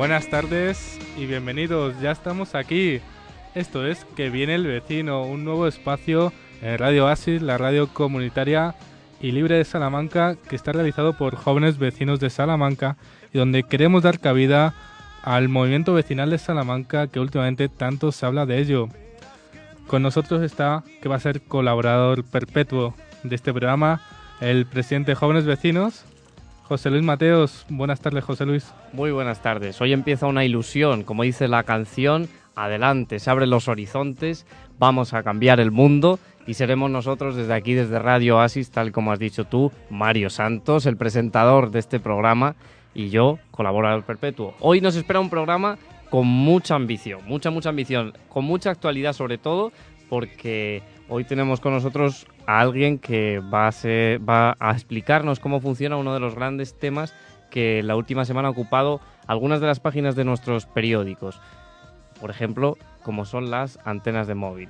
[0.00, 3.00] Buenas tardes y bienvenidos, ya estamos aquí.
[3.54, 6.32] Esto es Que viene el vecino, un nuevo espacio
[6.62, 8.74] en Radio Asis, la radio comunitaria
[9.20, 12.96] y libre de Salamanca, que está realizado por jóvenes vecinos de Salamanca
[13.34, 14.72] y donde queremos dar cabida
[15.22, 18.88] al movimiento vecinal de Salamanca que últimamente tanto se habla de ello.
[19.86, 24.00] Con nosotros está, que va a ser colaborador perpetuo de este programa,
[24.40, 26.06] el presidente de Jóvenes Vecinos,
[26.70, 27.66] José Luis Mateos.
[27.68, 28.72] Buenas tardes, José Luis.
[28.92, 29.80] Muy buenas tardes.
[29.80, 34.46] Hoy empieza una ilusión, como dice la canción, adelante, se abren los horizontes,
[34.78, 39.10] vamos a cambiar el mundo y seremos nosotros desde aquí, desde Radio Asis, tal como
[39.10, 42.54] has dicho tú, Mario Santos, el presentador de este programa
[42.94, 44.54] y yo, colaborador perpetuo.
[44.60, 45.76] Hoy nos espera un programa
[46.08, 49.72] con mucha ambición, mucha, mucha ambición, con mucha actualidad sobre todo,
[50.08, 55.60] porque hoy tenemos con nosotros a alguien que va a, ser- va a explicarnos cómo
[55.60, 57.14] funciona uno de los grandes temas
[57.50, 61.40] que la última semana ha ocupado algunas de las páginas de nuestros periódicos.
[62.20, 64.68] Por ejemplo, como son las antenas de móvil.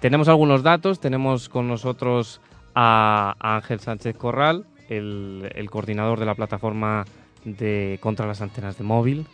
[0.00, 2.40] Tenemos algunos datos, tenemos con nosotros
[2.74, 7.04] a Ángel Sánchez Corral, el, el coordinador de la plataforma
[7.44, 9.26] de contra las antenas de móvil.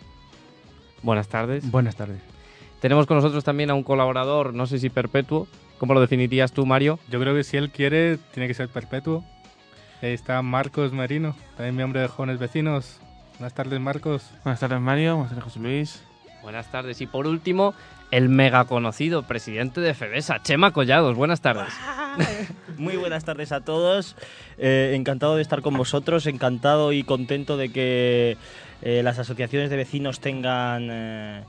[1.03, 1.71] Buenas tardes.
[1.71, 2.21] Buenas tardes.
[2.81, 5.47] Tenemos con nosotros también a un colaborador, no sé si perpetuo.
[5.79, 6.99] ¿Cómo lo definirías tú, Mario?
[7.09, 9.25] Yo creo que si él quiere, tiene que ser perpetuo.
[10.03, 13.01] Ahí está Marcos Merino, también miembro de Jóvenes Vecinos.
[13.39, 14.31] Buenas tardes, Marcos.
[14.45, 15.17] Buenas tardes, Mario.
[15.17, 16.03] Buenas tardes, José Luis.
[16.43, 17.01] Buenas tardes.
[17.01, 17.75] Y por último,
[18.11, 21.17] el mega conocido presidente de FEBESA, Chema Collados.
[21.17, 21.73] Buenas tardes.
[22.79, 24.17] Muy buenas tardes a todos.
[24.59, 28.37] Eh, encantado de estar con vosotros, encantado y contento de que
[28.83, 31.43] eh, las asociaciones de vecinos tengan, eh,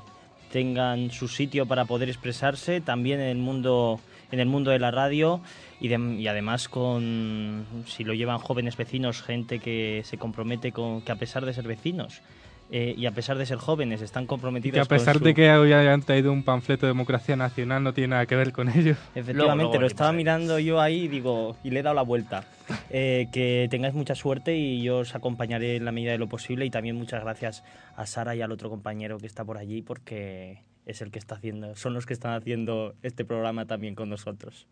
[0.52, 4.00] tengan su sitio para poder expresarse, también en el mundo,
[4.32, 5.42] en el mundo de la radio
[5.80, 11.02] y, de- y además con, si lo llevan jóvenes vecinos, gente que se compromete con
[11.02, 12.22] que a pesar de ser vecinos
[12.70, 15.24] eh, y a pesar de ser jóvenes están Y comprometidos que a con pesar su-
[15.24, 18.52] de que hoy hayan traído un panfleto de democracia nacional, no tiene nada que ver
[18.52, 18.92] con ello.
[19.16, 22.02] Efectivamente, Luego, luego lo estaba mirando yo ahí y digo, y le he dado la
[22.02, 22.44] vuelta.
[22.90, 26.66] Eh, que tengáis mucha suerte y yo os acompañaré en la medida de lo posible
[26.66, 27.64] y también muchas gracias
[27.96, 31.36] a Sara y al otro compañero que está por allí porque es el que está
[31.36, 34.68] haciendo, son los que están haciendo este programa también con nosotros.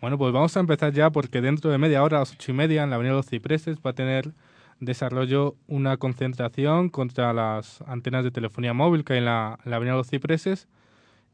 [0.00, 2.54] Bueno, pues vamos a empezar ya porque dentro de media hora, a las ocho y
[2.54, 4.32] media, en la Avenida de los Cipreses, va a tener
[4.80, 9.76] desarrollo una concentración contra las antenas de telefonía móvil que hay en la, en la
[9.76, 10.68] Avenida de los Cipreses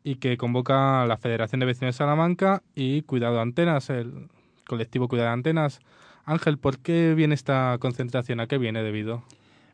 [0.04, 4.28] y que convoca a la Federación de Vecinos de Salamanca y Cuidado Antenas, el
[4.66, 5.80] colectivo Cuidado Antenas.
[6.26, 8.38] Ángel, ¿por qué viene esta concentración?
[8.38, 9.24] ¿A qué viene debido?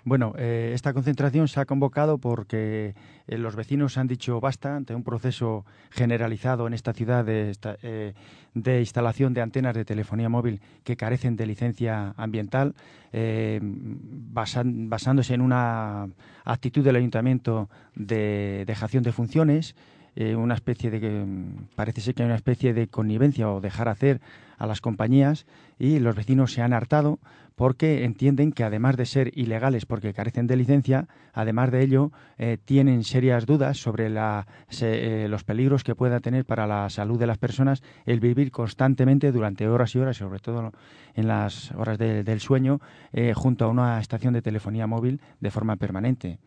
[0.07, 2.95] Bueno, eh, esta concentración se ha convocado porque
[3.27, 7.79] eh, los vecinos han dicho basta ante un proceso generalizado en esta ciudad de, esta-
[7.83, 8.13] eh,
[8.53, 12.75] de instalación de antenas de telefonía móvil que carecen de licencia ambiental,
[14.33, 16.09] basándose en una
[16.45, 19.75] actitud del ayuntamiento de dejación de funciones,
[20.17, 23.89] eh, una especie de mm, parece ser que hay una especie de connivencia o dejar
[23.89, 24.21] hacer
[24.59, 25.47] a las compañías
[25.79, 27.19] y los vecinos se han hartado
[27.57, 32.59] porque entienden que además de ser ilegales porque carecen de licencia, además de ello eh,
[32.65, 37.19] tienen serias dudas sobre la- se- eh, los peligros que pueda tener para la salud
[37.19, 40.73] de las personas el vivir constantemente durante horas y horas, sobre todo
[41.15, 42.81] en las horas de- del sueño,
[43.13, 46.39] eh, junto a una estación de telefonía móvil de forma permanente.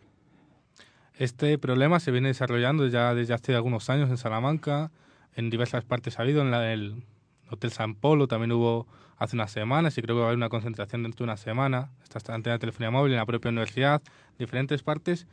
[1.18, 4.92] Este problema se viene desarrollando ya desde hace algunos años en Salamanca,
[5.36, 7.04] en diversas partes ha habido, en la del
[7.50, 8.88] Hotel San Polo también hubo
[9.18, 11.90] hace unas semanas y creo que va a haber una concentración dentro de una semana,
[12.04, 14.02] esta antena de telefonía móvil en la propia universidad,
[14.38, 15.26] diferentes partes.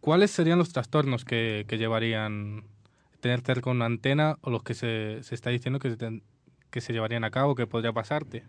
[0.00, 2.62] ¿Cuáles serían los trastornos que, que llevarían
[3.20, 6.22] tener cerca una antena o los que se, se está diciendo que, se ten-
[6.74, 8.42] que se llevarían a cabo, que podría pasarte.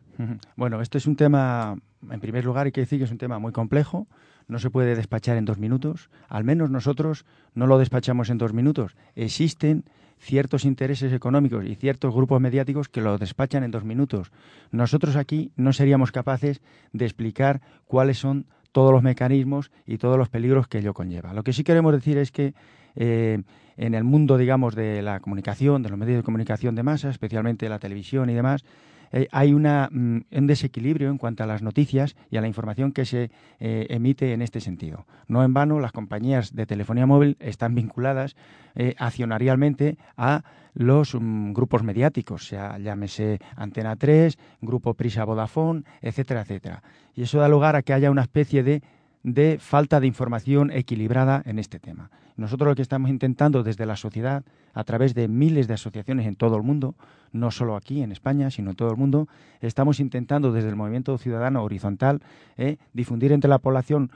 [0.56, 1.77] Bueno, esto es un tema,
[2.10, 4.07] en primer lugar hay que decir que es un tema muy complejo,
[4.48, 7.24] no se puede despachar en dos minutos, al menos nosotros
[7.54, 8.95] no lo despachamos en dos minutos.
[9.13, 9.86] Existen
[10.18, 14.31] ciertos intereses económicos y ciertos grupos mediáticos que lo despachan en dos minutos.
[14.72, 16.62] Nosotros aquí no seríamos capaces
[16.94, 21.31] de explicar cuáles son todos los mecanismos y todos los peligros que ello conlleva.
[21.33, 22.56] Lo que sí queremos decir es que
[22.96, 23.42] eh,
[23.78, 27.70] en el mundo, digamos, de la comunicación, de los medios de comunicación de masa, especialmente
[27.70, 28.64] la televisión y demás,
[29.12, 32.92] eh, hay una, mm, un desequilibrio en cuanto a las noticias y a la información
[32.92, 35.06] que se eh, emite en este sentido.
[35.28, 38.36] No en vano, las compañías de telefonía móvil están vinculadas
[38.76, 40.44] eh, accionarialmente a
[40.74, 46.84] los mm, grupos mediáticos, sea llámese Antena 3, Grupo Prisa Vodafone, etcétera, etcétera.
[47.16, 48.82] Y eso da lugar a que haya una especie de
[49.26, 52.12] de falta de información equilibrada en este tema.
[52.38, 54.44] Nosotros lo que estamos intentando desde la sociedad,
[54.74, 56.96] a través de miles de asociaciones en todo el mundo,
[57.32, 59.28] no solo aquí en España, sino en todo el mundo,
[59.62, 62.22] estamos intentando desde el movimiento ciudadano horizontal
[62.58, 64.12] eh, difundir entre la población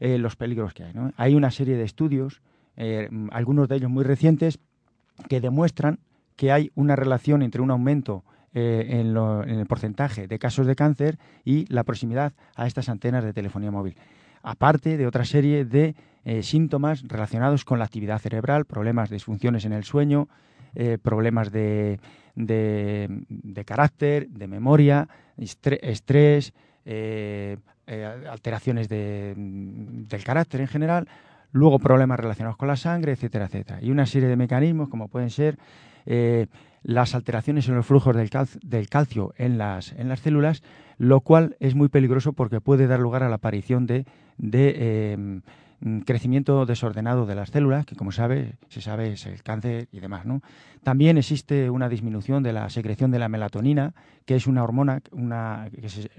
[0.00, 0.94] eh, los peligros que hay.
[1.16, 2.40] Hay una serie de estudios,
[2.76, 4.58] eh, algunos de ellos muy recientes,
[5.28, 5.98] que demuestran
[6.36, 8.24] que hay una relación entre un aumento
[8.54, 13.22] en, lo- en el porcentaje de casos de cáncer y la proximidad a estas antenas
[13.22, 13.94] de telefonía móvil
[14.48, 19.66] aparte de otra serie de eh, síntomas relacionados con la actividad cerebral, problemas de disfunciones
[19.66, 20.28] en el sueño,
[20.74, 22.00] eh, problemas de,
[22.34, 25.06] de- carácter, de memoria,
[25.36, 26.54] estrés,
[26.86, 27.58] eh,
[28.30, 31.08] alteraciones de- del carácter en general,
[31.52, 33.80] luego problemas relacionados con la sangre, etcétera, etcétera.
[33.82, 35.58] Y una serie de mecanismos como pueden ser
[36.82, 38.30] las alteraciones en los flujos del,
[38.62, 40.62] del calcio en las, en las células,
[40.96, 44.06] lo cual es muy peligroso porque puede dar lugar a la aparición de,
[44.38, 45.42] de,
[45.80, 50.00] mm, crecimiento desordenado de las células, que como sabe, se sabe es el cáncer y
[50.00, 50.26] demás.
[50.26, 50.42] ¿no?
[50.82, 53.94] También existe una disminución de la secreción de la melatonina,
[54.24, 56.10] que es una hormona una, que, se,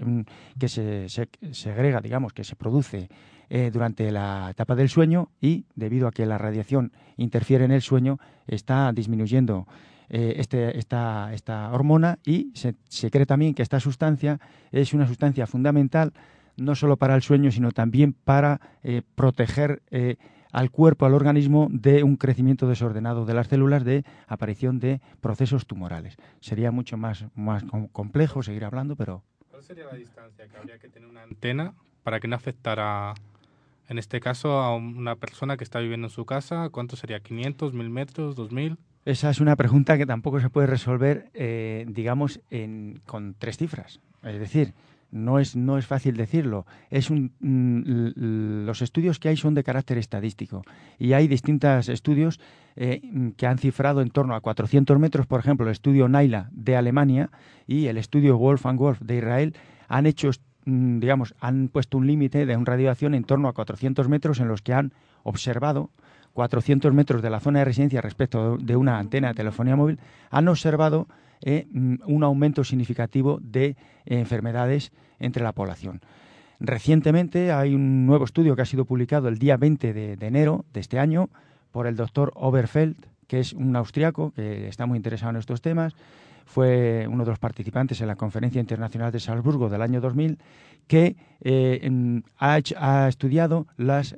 [0.58, 3.08] que se, se- segrega, digamos, que se produce
[3.50, 7.82] eh, durante la etapa del sueño y debido a que la radiación interfiere en el
[7.82, 9.66] sueño, está disminuyendo
[10.08, 14.40] eh, este, esta, esta hormona y se cree también que esta sustancia
[14.72, 16.12] es una sustancia fundamental
[16.60, 20.16] no solo para el sueño, sino también para eh, proteger eh,
[20.52, 25.66] al cuerpo, al organismo, de un crecimiento desordenado de las células, de aparición de procesos
[25.66, 26.16] tumorales.
[26.40, 30.78] Sería mucho más, más com- complejo seguir hablando, pero ¿Cuál sería la distancia que habría
[30.78, 33.14] que tener una antena para que no afectara,
[33.88, 36.68] en este caso, a una persona que está viviendo en su casa?
[36.70, 37.20] ¿Cuánto sería?
[37.22, 38.76] ¿500, 1000 metros, 2000?
[39.06, 44.00] esa es una pregunta que tampoco se puede resolver, eh, digamos, en- con tres cifras.
[44.22, 44.74] Es decir,
[45.10, 46.66] no es, no es fácil decirlo.
[46.90, 50.62] Es un, mm, los estudios que hay son de carácter estadístico
[50.98, 52.40] y hay distintos estudios
[52.76, 53.02] eh,
[53.36, 57.30] que han cifrado en torno a 400 metros, por ejemplo, el estudio Naila de Alemania
[57.66, 59.56] y el estudio Wolf and Wolf de Israel
[59.88, 60.30] han hecho,
[60.64, 64.48] mm, digamos, han puesto un límite de un radiación en torno a 400 metros en
[64.48, 64.92] los que han
[65.22, 65.90] observado
[66.40, 69.98] 400 metros de la zona de residencia respecto de una antena de telefonía móvil,
[70.30, 71.06] han observado
[71.42, 73.76] eh, mm, un aumento significativo de
[74.06, 76.00] enfermedades entre la población.
[76.58, 80.64] Recientemente hay un nuevo estudio que ha sido publicado el día 20 de, de enero
[80.72, 81.28] de este año
[81.72, 82.96] por el doctor Oberfeld,
[83.26, 85.94] que es un austriaco que está muy interesado en estos temas.
[86.46, 90.38] Fue uno de los participantes en la Conferencia Internacional de Salzburgo del año 2000,
[90.86, 94.14] que eh, ha, estudiado los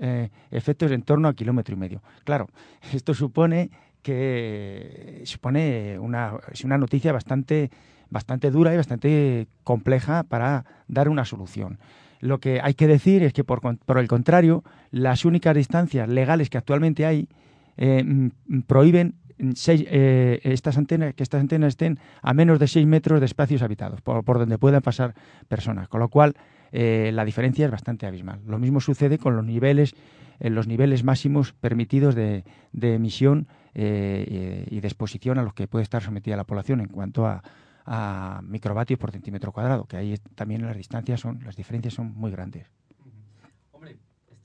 [0.50, 2.02] efectos en torno a kilómetro y medio.
[2.24, 2.48] Claro,
[2.92, 3.70] esto supone
[4.02, 7.70] que supone una, es una noticia bastante,
[8.10, 11.78] bastante dura y bastante compleja para dar una solución.
[12.20, 16.50] Lo que hay que decir es que, por, por el contrario, las únicas distancias legales
[16.50, 17.28] que actualmente hay
[17.76, 18.30] eh,
[18.66, 19.14] prohíben
[19.54, 23.62] seis- eh, estas antenas, que estas antenas estén a menos de 6 metros de espacios
[23.62, 25.14] habitados, por, donde puedan pasar
[25.48, 25.88] personas.
[25.88, 26.34] Con lo cual,
[26.72, 28.40] eh, la diferencia es bastante abismal.
[28.46, 29.94] Lo mismo sucede con los niveles,
[30.40, 35.66] eh, los niveles máximos permitidos de, de emisión eh, y de exposición a los que
[35.68, 37.42] puede estar sometida la población en cuanto a,
[37.84, 42.30] a microvatios por centímetro cuadrado, que ahí también las distancias son, las diferencias son muy
[42.30, 42.66] grandes.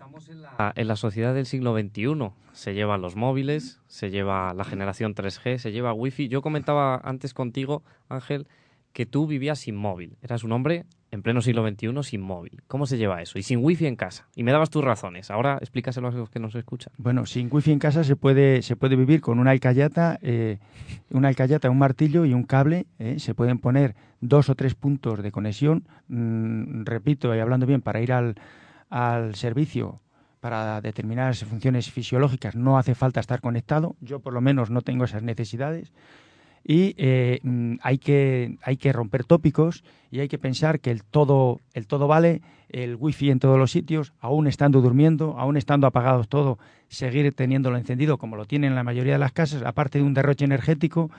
[0.07, 2.31] Estamos en la, en la sociedad del siglo XXI.
[2.53, 6.29] Se llevan los móviles, se lleva la generación 3G, se lleva Wi-Fi.
[6.29, 8.47] Yo comentaba antes contigo, Ángel,
[8.93, 10.17] que tú vivías sin móvil.
[10.21, 12.61] Eras un hombre en pleno siglo XXI sin móvil.
[12.67, 13.37] ¿Cómo se lleva eso?
[13.37, 14.27] Y sin Wi-Fi en casa.
[14.33, 15.29] Y me dabas tus razones.
[15.29, 16.93] Ahora explícaselo a los que nos escuchan.
[16.97, 20.59] Bueno, sin wifi en casa se puede, se puede vivir con una alcayata, eh,
[21.11, 22.87] una alcayata, un martillo y un cable.
[22.97, 25.85] eh, Se pueden poner dos o tres puntos de conexión.
[26.07, 28.35] mm, repito, y hablando bien, para ir al,
[28.89, 30.01] al servicio
[30.39, 33.95] para determinadas funciones fisiológicas no hace falta estar conectado.
[34.01, 35.91] Yo por lo menos no tengo esas necesidades.
[36.69, 41.03] y eh, mm, hay, que, hay que romper tópicos y hay que pensar que el
[41.03, 45.87] todo, el todo vale, el wifi en todos los sitios, aún estando durmiendo, aún estando
[45.87, 50.03] apagados todo, seguir teniéndolo encendido como lo tienen la mayoría de las casas, aparte de
[50.03, 51.09] un derroche energético,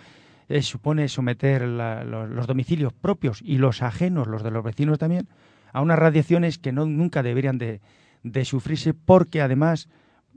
[0.51, 4.99] eh, supone someter la- los, los domicilios propios y los ajenos, los de los vecinos
[4.99, 5.29] también,
[5.73, 7.81] a unas radiaciones que no, nunca deberían de,
[8.23, 9.89] de sufrirse porque además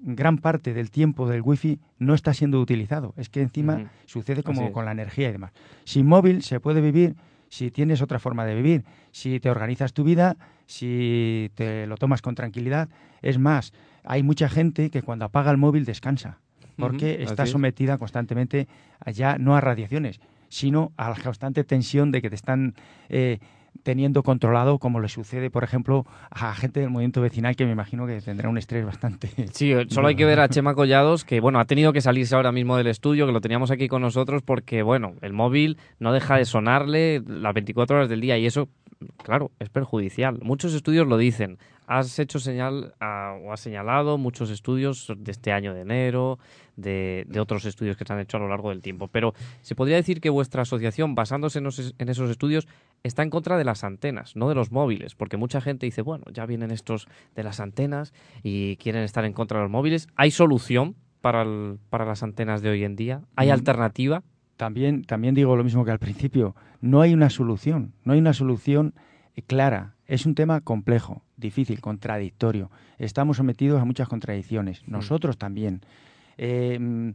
[0.01, 3.13] gran parte del tiempo del wifi no está siendo utilizado.
[3.17, 5.51] Es que encima sucede como con la energía y demás.
[5.83, 7.15] Sin móvil se puede vivir
[7.49, 12.21] si tienes otra forma de vivir, si te organizas tu vida, si te lo tomas
[12.21, 12.89] con tranquilidad.
[13.21, 13.73] Es más,
[14.03, 16.39] hay mucha gente que cuando apaga el móvil descansa,
[16.77, 18.67] porque está sometida constantemente
[19.13, 22.73] ya no a radiaciones, sino a la constante tensión de que te están
[23.09, 23.39] eh,
[23.83, 28.05] teniendo controlado, como le sucede, por ejemplo, a gente del movimiento vecinal que me imagino
[28.05, 29.29] que tendrá un estrés bastante.
[29.53, 32.51] Sí, solo hay que ver a Chema Collados, que bueno, ha tenido que salirse ahora
[32.51, 36.37] mismo del estudio, que lo teníamos aquí con nosotros, porque bueno, el móvil no deja
[36.37, 38.69] de sonarle las 24 horas del día y eso,
[39.23, 40.39] claro, es perjudicial.
[40.41, 41.57] Muchos estudios lo dicen.
[41.93, 46.39] Has hecho señal ah, o has señalado muchos estudios de este año de enero,
[46.77, 49.09] de, de otros estudios que se han hecho a lo largo del tiempo.
[49.09, 52.65] Pero se podría decir que vuestra asociación, basándose en, esos- en esos estudios,
[53.03, 56.23] está en contra de las antenas, no de los móviles, porque mucha gente dice, bueno,
[56.31, 60.07] ya vienen estos de las antenas y quieren estar en contra de los móviles.
[60.15, 63.21] ¿Hay solución para, el- para las antenas de hoy en día?
[63.35, 63.51] ¿Hay Mm.
[63.51, 64.23] alternativa?
[64.55, 68.31] También, también digo lo mismo que al principio, no hay una solución, no hay una
[68.33, 68.93] solución
[69.47, 69.95] clara.
[70.05, 72.69] Es un tema complejo, difícil, contradictorio.
[72.97, 75.81] Estamos sometidos a muchas contradicciones, nosotros también.
[76.37, 77.09] Eh, mm,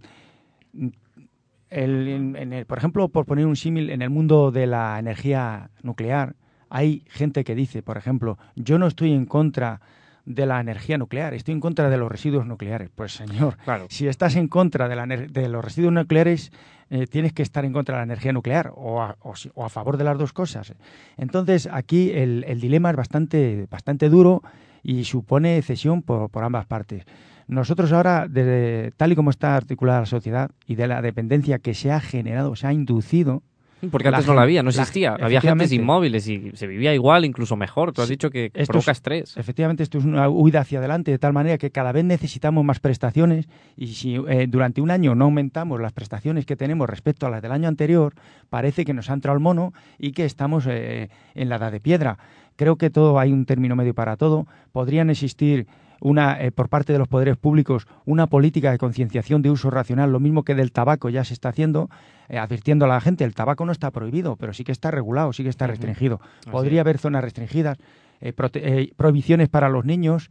[1.70, 4.98] el- en- en el- por ejemplo, por poner un símil, en el mundo de la
[4.98, 6.36] energía nuclear,
[6.68, 9.80] hay gente que dice, por ejemplo, yo no estoy en contra
[10.26, 12.90] de la energía nuclear, estoy en contra de los residuos nucleares.
[12.94, 13.86] Pues señor, Claro.
[13.88, 16.52] si estás en contra de, la de los residuos nucleares,
[16.90, 19.64] eh, tienes que estar en contra de la energía nuclear o a, o si- o
[19.64, 20.74] a favor de las dos cosas.
[21.16, 24.42] Entonces, aquí el, el dilema es bastante, bastante duro
[24.82, 27.04] y supone cesión por, por ambas partes.
[27.48, 31.74] Nosotros ahora, desde, tal y como está articulada la sociedad y de la dependencia que
[31.74, 33.42] se ha generado, se ha inducido,
[33.90, 35.10] Porque La antes no la había, no la- existía.
[35.10, 35.68] había gente efectivamente.
[35.68, 37.92] sin móviles y se vivía igual, incluso mejor.
[37.92, 39.36] Tú has Sí, dicho que provoca es- estrés.
[39.36, 42.80] Efectivamente, esto es una huida hacia adelante de tal manera que cada vez necesitamos más
[42.80, 47.30] prestaciones y si eh, durante un año no aumentamos las prestaciones que tenemos respecto a
[47.30, 48.14] las del año anterior,
[48.48, 51.80] parece que nos ha entrado el mono y que estamos eh, en la edad de
[51.80, 52.18] piedra.
[52.56, 54.46] Creo que todo hay un término medio para todo.
[54.72, 55.66] Podrían existir
[56.00, 60.12] una eh, por parte de los poderes públicos una política de concienciación de uso racional,
[60.12, 61.88] lo mismo que del tabaco ya se está haciendo,
[62.28, 65.32] eh, advirtiendo a la gente, el tabaco no está prohibido, pero sí que está regulado,
[65.32, 66.20] sí que está restringido.
[66.40, 66.84] Así Podría es.
[66.84, 67.78] haber zonas restringidas,
[68.20, 70.30] eh, eh, prohibiciones para los niños,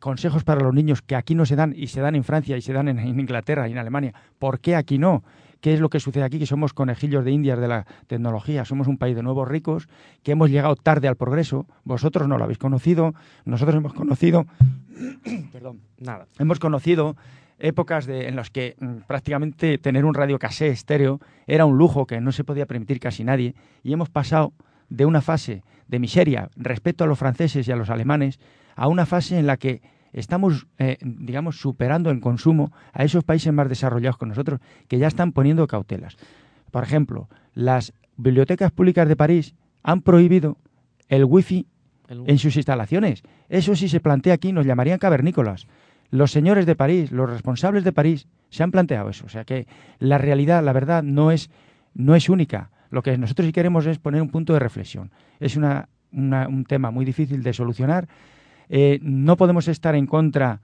[0.00, 2.60] consejos para los niños que aquí no se dan y se dan en Francia y
[2.60, 4.12] se dan en, en Inglaterra y en Alemania.
[4.38, 5.22] ¿Por qué aquí no?
[5.62, 6.40] ¿Qué es lo que sucede aquí?
[6.40, 9.88] Que somos conejillos de indias de la tecnología, somos un país de nuevos ricos,
[10.24, 13.14] que hemos llegado tarde al progreso, vosotros no lo habéis conocido,
[13.44, 14.44] nosotros hemos conocido,
[15.52, 16.26] perdón, Nada.
[16.40, 17.16] hemos conocido
[17.60, 22.20] épocas en las que mm, prácticamente tener un radio casé estéreo era un lujo que
[22.20, 23.54] no se podía permitir casi nadie
[23.84, 24.52] y hemos pasado
[24.88, 28.40] de una fase de miseria respecto a los franceses y a los alemanes
[28.74, 29.80] a una fase en la que
[30.12, 35.06] estamos, eh, digamos, superando en consumo a esos países más desarrollados que nosotros que ya
[35.08, 36.16] están poniendo cautelas.
[36.70, 40.58] Por ejemplo, las bibliotecas públicas de París han prohibido
[41.08, 41.66] el wifi
[42.28, 43.22] en sus instalaciones.
[43.48, 45.66] Eso si se plantea aquí nos llamarían cavernícolas.
[46.10, 49.24] Los señores de París, los responsables de París, se han planteado eso.
[49.24, 49.66] O sea que
[49.98, 51.50] la realidad, la verdad, no es,
[51.94, 52.70] no es única.
[52.90, 55.10] Lo que nosotros sí queremos es poner un punto de reflexión.
[55.40, 58.08] Es una, una- un tema muy difícil de solucionar.
[58.74, 60.62] Eh, no podemos estar en contra,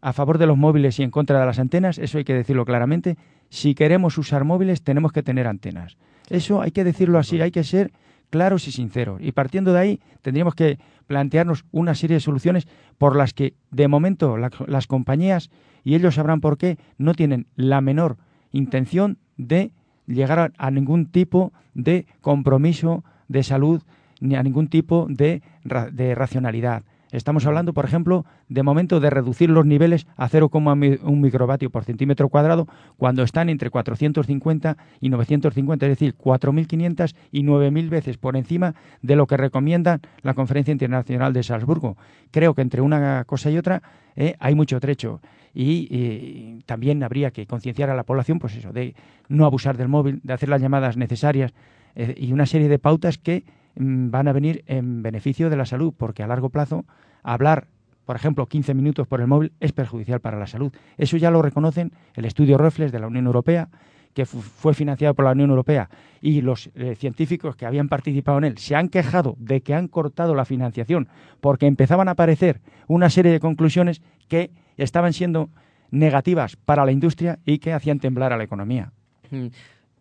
[0.00, 1.98] a favor de los móviles y en contra de las antenas.
[1.98, 3.18] Eso hay que decirlo claramente.
[3.50, 5.98] Si queremos usar móviles, tenemos que tener antenas.
[6.30, 7.38] Eso hay que decirlo así.
[7.42, 7.92] Hay que ser
[8.30, 9.20] claros y sinceros.
[9.20, 13.88] Y partiendo de ahí, tendríamos que plantearnos una serie de soluciones por las que, de
[13.88, 15.50] momento, la- las compañías,
[15.84, 18.16] y ellos sabrán por qué, no tienen la menor
[18.52, 19.72] intención de
[20.06, 23.82] llegar a, a ningún tipo de compromiso de salud
[24.20, 26.84] ni a ningún tipo de racionalidad.
[27.12, 32.28] Estamos hablando, por ejemplo, de momento de reducir los niveles a 0,1 microvatio por centímetro
[32.28, 38.74] cuadrado cuando están entre 450 y 950, es decir, 4.500 y 9.000 veces por encima
[39.02, 41.96] de lo que recomienda la Conferencia Internacional de Salzburgo.
[42.30, 43.82] Creo que entre una cosa y otra
[44.14, 45.20] eh, hay mucho trecho
[45.52, 48.94] y, también habría que concienciar a la población, pues eso, de
[49.28, 51.52] no abusar del móvil, de hacer las llamadas necesarias
[51.96, 53.42] eh, y una serie de pautas que
[53.76, 56.84] van a venir en beneficio de la salud, porque a largo plazo
[57.22, 57.68] hablar,
[58.04, 60.72] por ejemplo, 15 minutos por el móvil es perjudicial para la salud.
[60.96, 63.68] Eso ya lo reconocen el estudio Reflex de la Unión Europea,
[64.14, 65.88] que fu- fue financiado por la Unión Europea
[66.20, 69.86] y los eh, científicos que habían participado en él se han quejado de que han
[69.86, 71.06] cortado la financiación
[71.40, 75.48] porque empezaban a aparecer una serie de conclusiones que estaban siendo
[75.92, 78.92] negativas para la industria y que hacían temblar a la economía.
[79.30, 79.46] Mm.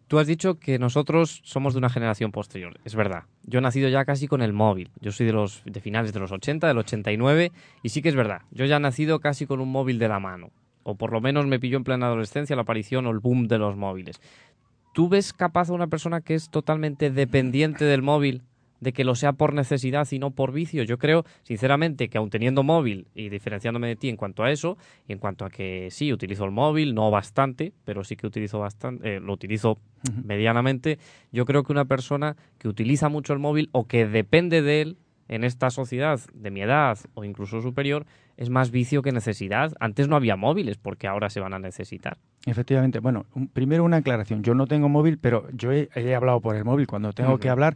[0.09, 3.25] Tú has dicho que nosotros somos de una generación posterior, es verdad.
[3.43, 4.89] Yo he nacido ya casi con el móvil.
[5.01, 7.51] Yo soy de los de finales de los 80, del 89
[7.83, 8.41] y sí que es verdad.
[8.49, 10.49] Yo ya he nacido casi con un móvil de la mano,
[10.81, 13.59] o por lo menos me pilló en plena adolescencia la aparición o el boom de
[13.59, 14.19] los móviles.
[14.95, 18.41] ¿Tú ves capaz a una persona que es totalmente dependiente del móvil
[18.79, 20.83] de que lo sea por necesidad y no por vicio?
[20.83, 24.77] Yo creo, sinceramente, que aun teniendo móvil y diferenciándome de ti en cuanto a eso,
[25.07, 28.59] y en cuanto a que sí, utilizo el móvil, no bastante, pero sí que utilizo
[28.59, 29.77] bastante, eh, lo utilizo
[30.25, 30.99] medianamente,
[31.31, 34.97] yo creo que una persona que utiliza mucho el móvil o que depende de él
[35.27, 38.05] en esta sociedad de mi edad o incluso superior
[38.37, 39.73] es más vicio que necesidad.
[39.79, 42.17] Antes no había móviles porque ahora se van a necesitar.
[42.45, 42.99] Efectivamente.
[42.99, 44.41] Bueno, un- primero una aclaración.
[44.43, 46.87] Yo no tengo móvil, pero yo he, he hablado por el móvil.
[46.87, 47.75] Cuando tengo que hablar,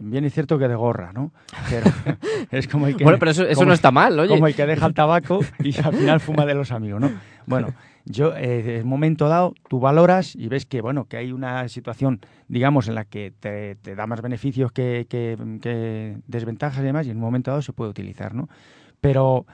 [0.00, 1.32] bien es cierto que de gorra, ¿no?
[1.70, 1.86] Pero
[2.50, 3.04] es como el que...
[3.04, 4.28] bueno, pero eso, eso como- no está mal, oye.
[4.34, 7.10] Como el que deja el tabaco y al final fuma de los amigos, ¿no?
[7.46, 7.74] Bueno,
[8.06, 11.68] yo, eh, en un momento dado, tú valoras y ves que, bueno, que hay una
[11.68, 16.86] situación, digamos, en la que te, te da más beneficios que, que- que desventajas y
[16.86, 18.48] demás, y en un momento dado se puede utilizar, ¿no?
[19.02, 19.44] Pero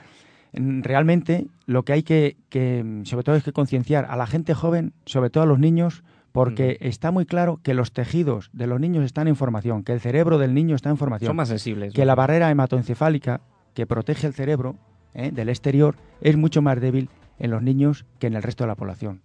[0.52, 4.28] mm, realmente lo que hay que, que, mm, sobre todo, es que concienciar a la
[4.28, 8.66] gente joven, sobre todo a los niños, porque está muy claro que los tejidos de
[8.66, 11.48] los niños están en formación, que el cerebro del niño está en formación Son más
[11.48, 11.92] sensibles.
[11.92, 13.40] que la barrera hematoencefálica
[13.74, 14.76] que protege el cerebro
[15.14, 15.30] ¿eh?
[15.32, 17.08] del exterior es mucho más débil
[17.38, 19.22] en los niños que en el resto de la población.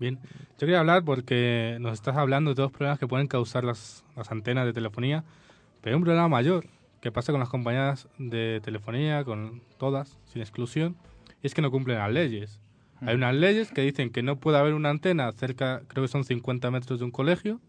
[0.00, 0.18] Bien,
[0.58, 4.04] yo quería hablar porque nos estás hablando de todos los problemas que pueden causar las,
[4.16, 5.22] las antenas de telefonía,
[5.80, 6.66] pero hay un problema mayor
[7.00, 10.96] que pasa con las compañías de telefonía, con todas, sin exclusión,
[11.42, 12.58] y es que no cumplen las leyes.
[13.06, 16.24] Hay unas leyes que dicen que no puede haber una antena cerca, creo que son
[16.24, 17.60] 50 metros de un colegio,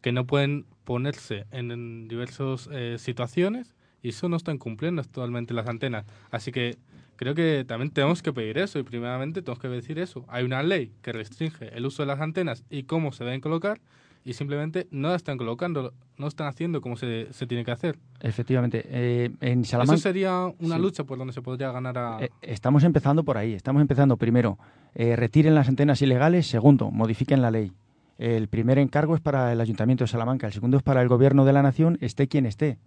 [0.00, 5.54] que no pueden ponerse en, en diversas eh, situaciones, y eso no están cumpliendo actualmente
[5.54, 6.06] las antenas.
[6.30, 6.78] Así que
[7.16, 10.24] creo que también tenemos que pedir eso y primeramente tenemos que decir eso.
[10.28, 13.80] Hay una ley que restringe el uso de las antenas y cómo se deben colocar
[14.24, 17.98] y simplemente no la están colocando, no están haciendo como se, se tiene que hacer.
[18.20, 20.82] Efectivamente, eh, en Eso Salamanca sería una Sí.
[20.82, 22.18] lucha por donde se podría ganar a...
[22.22, 23.54] eh, estamos empezando por ahí.
[23.54, 24.58] Estamos empezando primero,
[24.94, 26.46] eh, retiren las antenas ilegales.
[26.46, 27.72] Segundo, modifiquen la ley.
[28.18, 30.46] El primer encargo es para el Ayuntamiento de Salamanca.
[30.48, 32.78] El segundo es para el Gobierno de la Nación, esté quien esté.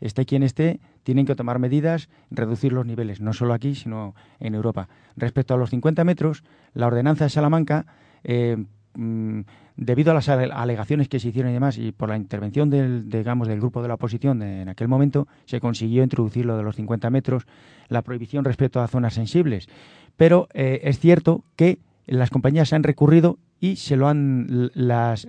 [0.00, 4.56] Esté quien esté, tienen que tomar medidas, reducir los niveles, no solo aquí, sino en
[4.56, 4.88] Europa.
[5.16, 6.42] Respecto a los 50 metros,
[6.74, 7.86] la ordenanza de Salamanca,
[8.24, 12.70] eh, debido a las ale- alegaciones que se hicieron y demás, y por la intervención
[12.70, 16.62] del, digamos, del grupo de la oposición en aquel momento, se consiguió introducir lo de
[16.62, 17.46] los 50 metros,
[17.88, 19.68] la prohibición respecto a zonas sensibles.
[20.16, 25.26] Pero eh, es cierto que las compañías se han recurrido y se lo han las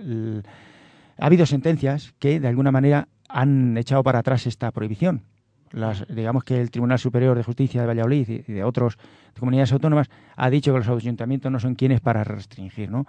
[1.18, 5.22] ha habido sentencias que de alguna manera han echado para atrás esta prohibición.
[6.08, 8.96] Digamos que el Tribunal Superior de Justicia de Valladolid y de otras
[9.38, 13.06] comunidades autónomas ha dicho que los ayuntamientos no son quienes para restringir, ¿no?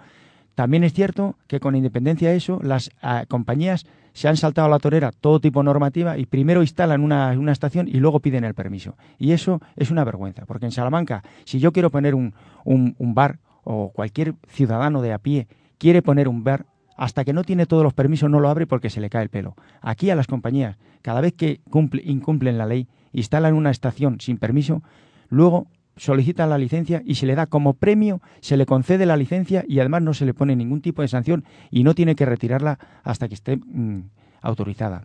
[0.56, 4.70] También es cierto que con independencia de eso, las ah, compañías se han saltado a
[4.70, 8.54] la torera todo tipo normativa y primero instalan una, una estación y luego piden el
[8.54, 8.96] permiso.
[9.18, 12.32] Y eso es una vergüenza, porque en Salamanca, si yo quiero poner un,
[12.64, 16.64] un- bar o cualquier ciudadano de a pie quiere poner un bar,
[16.96, 19.28] hasta que no tiene todos los permisos no lo abre porque se le cae el
[19.28, 19.54] pelo.
[19.82, 24.38] Aquí a las compañías, cada vez que cumple- incumplen la ley, instalan una estación sin
[24.38, 24.82] permiso,
[25.28, 25.66] luego
[25.96, 29.80] solicitan la licencia y se le da como premio, se le concede la licencia y
[29.80, 33.28] además no se le pone ningún tipo de sanción y no tiene que retirarla hasta
[33.28, 34.00] que esté mm,
[34.42, 35.04] autorizada.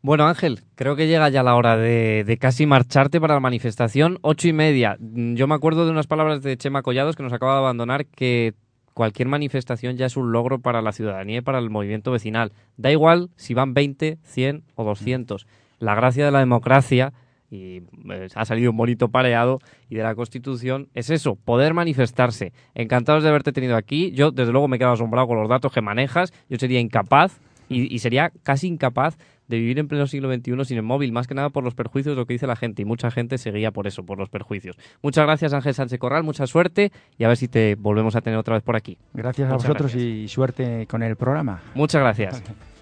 [0.00, 4.18] Bueno, Ángel, creo que llega ya la hora de, de casi marcharte para la manifestación.
[4.22, 4.96] Ocho y media.
[5.00, 8.06] Mm, Yo me acuerdo de unas palabras de Chema Collados que nos acaba de abandonar
[8.06, 8.54] que
[8.94, 12.52] cualquier manifestación ya es un logro para la ciudadanía y para el movimiento vecinal.
[12.76, 15.46] Da igual si van 20, 100 o 200.
[15.78, 17.12] La gracia de la democracia,
[17.50, 22.52] y eh, ha salido un bonito pareado, y de la Constitución es eso, poder manifestarse.
[22.74, 24.12] Encantados de haberte tenido aquí.
[24.12, 26.32] Yo, desde luego, me he quedado asombrado con los datos que manejas.
[26.48, 30.76] Yo sería incapaz, y, y sería casi incapaz de vivir en pleno siglo XXI sin
[30.76, 32.84] el móvil, más que nada por los perjuicios de lo que dice la gente, y
[32.84, 34.76] mucha gente se guía por eso, por los perjuicios.
[35.02, 38.38] Muchas gracias, Ángel Sánchez Corral, mucha suerte, y a ver si te volvemos a tener
[38.38, 38.98] otra vez por aquí.
[39.14, 40.02] Gracias a vosotros gracias.
[40.02, 41.62] y suerte con el programa.
[41.74, 42.42] Muchas gracias.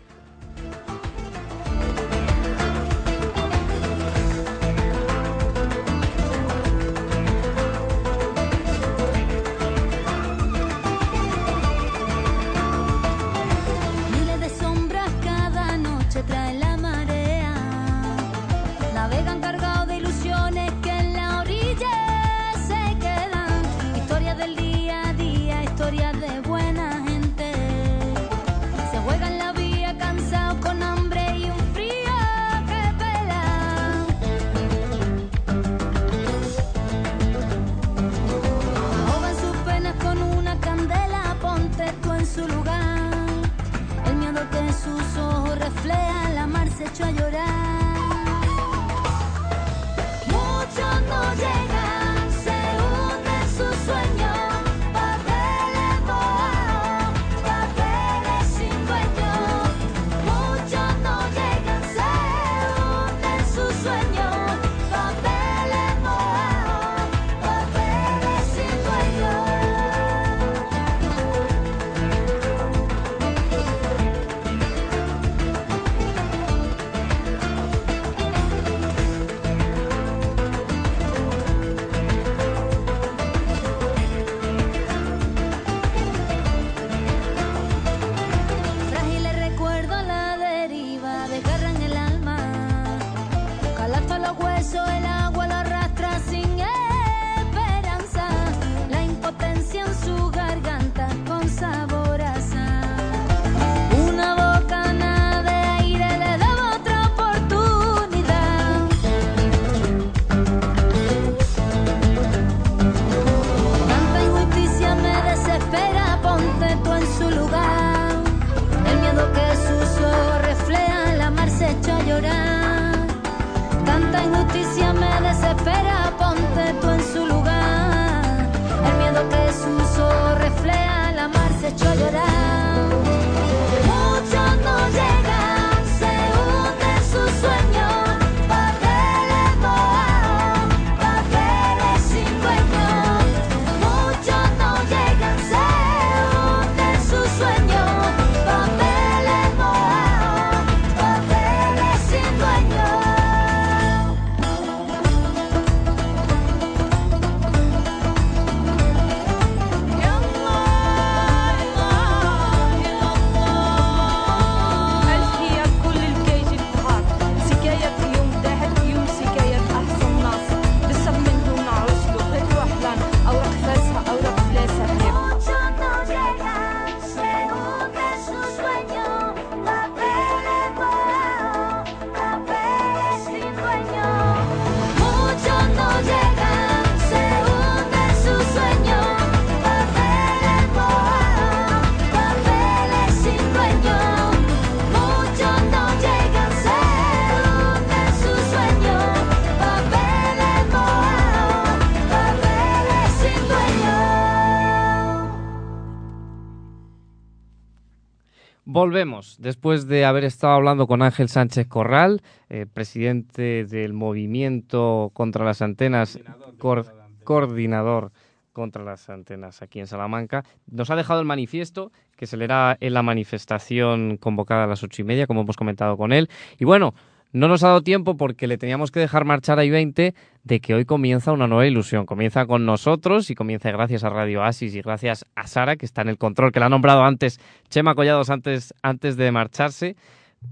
[208.77, 215.47] Volvemos, después de haber estado hablando con Ángel Sánchez Corral, eh, presidente del movimiento contra
[215.47, 216.21] las antenas,
[216.59, 216.85] cor-
[217.25, 218.13] coordinador
[218.53, 220.45] contra las antenas aquí en Salamanca.
[220.71, 225.01] Nos ha dejado el manifiesto que se leerá en la manifestación convocada a las ocho
[225.01, 226.29] y media, como hemos comentado con él.
[226.59, 226.93] Y bueno,
[227.37, 230.75] no nos ha dado tiempo porque le teníamos que dejar marchar a I-20 de que
[230.75, 232.07] hoy comienza una nueva ilusión.
[232.07, 236.01] Comienza con nosotros y comienza gracias a Radio Asis y gracias a Sara, que está
[236.01, 239.97] en el control, que la ha nombrado antes Chema Collados antes, antes de marcharse.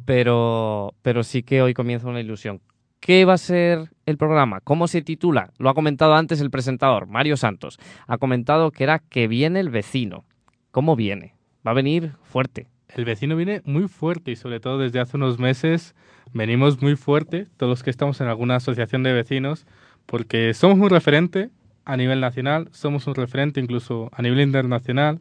[0.04, 2.60] Pero, pero sí que hoy comienza una ilusión.
[3.00, 4.60] ¿Qué va a ser el programa?
[4.60, 5.52] ¿Cómo se titula?
[5.56, 7.78] Lo ha comentado antes el presentador, Mario Santos.
[8.06, 10.26] Ha comentado que era que viene el vecino.
[10.70, 11.34] ¿Cómo viene?
[11.66, 12.66] Va a venir fuerte.
[12.94, 15.96] El vecino viene muy fuerte y sobre todo desde hace unos meses
[16.32, 19.66] venimos muy fuerte, todos los que estamos en alguna asociación de vecinos,
[20.06, 21.50] porque somos un referente
[21.84, 25.20] a nivel nacional, somos un referente incluso a nivel internacional.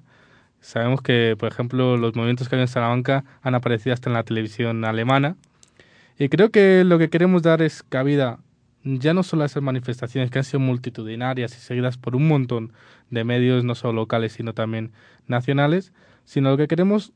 [0.61, 4.23] Sabemos que, por ejemplo, los movimientos que hay en Salamanca han aparecido hasta en la
[4.23, 5.35] televisión alemana.
[6.19, 8.39] Y creo que lo que queremos dar es cabida
[8.83, 12.73] ya no solo a esas manifestaciones que han sido multitudinarias y seguidas por un montón
[13.09, 14.91] de medios, no solo locales, sino también
[15.25, 15.91] nacionales,
[16.25, 17.13] sino lo que queremos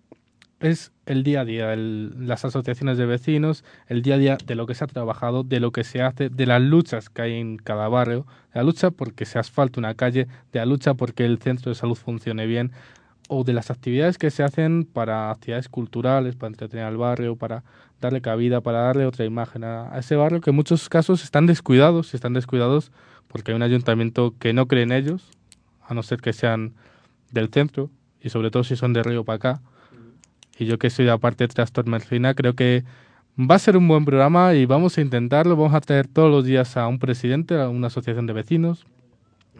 [0.59, 4.65] es el día a día, las asociaciones de vecinos, el día a día de lo
[4.65, 7.57] que se ha trabajado, de lo que se hace, de las luchas que hay en
[7.57, 11.37] cada barrio, de la lucha porque se asfalte una calle, de la lucha porque el
[11.39, 12.71] centro de salud funcione bien,
[13.29, 17.63] o de las actividades que se hacen para actividades culturales, para entretener al barrio, para
[17.99, 21.45] darle cabida, para darle otra imagen a, a ese barrio que en muchos casos están
[21.45, 22.91] descuidados, están descuidados
[23.27, 25.29] porque hay un ayuntamiento que no cree en ellos,
[25.85, 26.73] a no ser que sean
[27.31, 27.89] del centro,
[28.21, 29.61] y sobre todo si son de Río para acá.
[30.57, 32.83] Y yo que soy de aparte de Trastor Mercina, creo que
[33.39, 35.55] va a ser un buen programa y vamos a intentarlo.
[35.55, 38.85] Vamos a traer todos los días a un presidente, a una asociación de vecinos.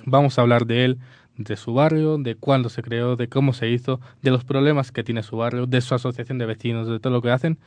[0.05, 0.97] Vamos a hablar de él,
[1.37, 5.03] de su barrio, de cuándo se creó, de cómo se hizo, de los problemas que
[5.03, 7.59] tiene su barrio, de su asociación de vecinos, de todo lo que hacen.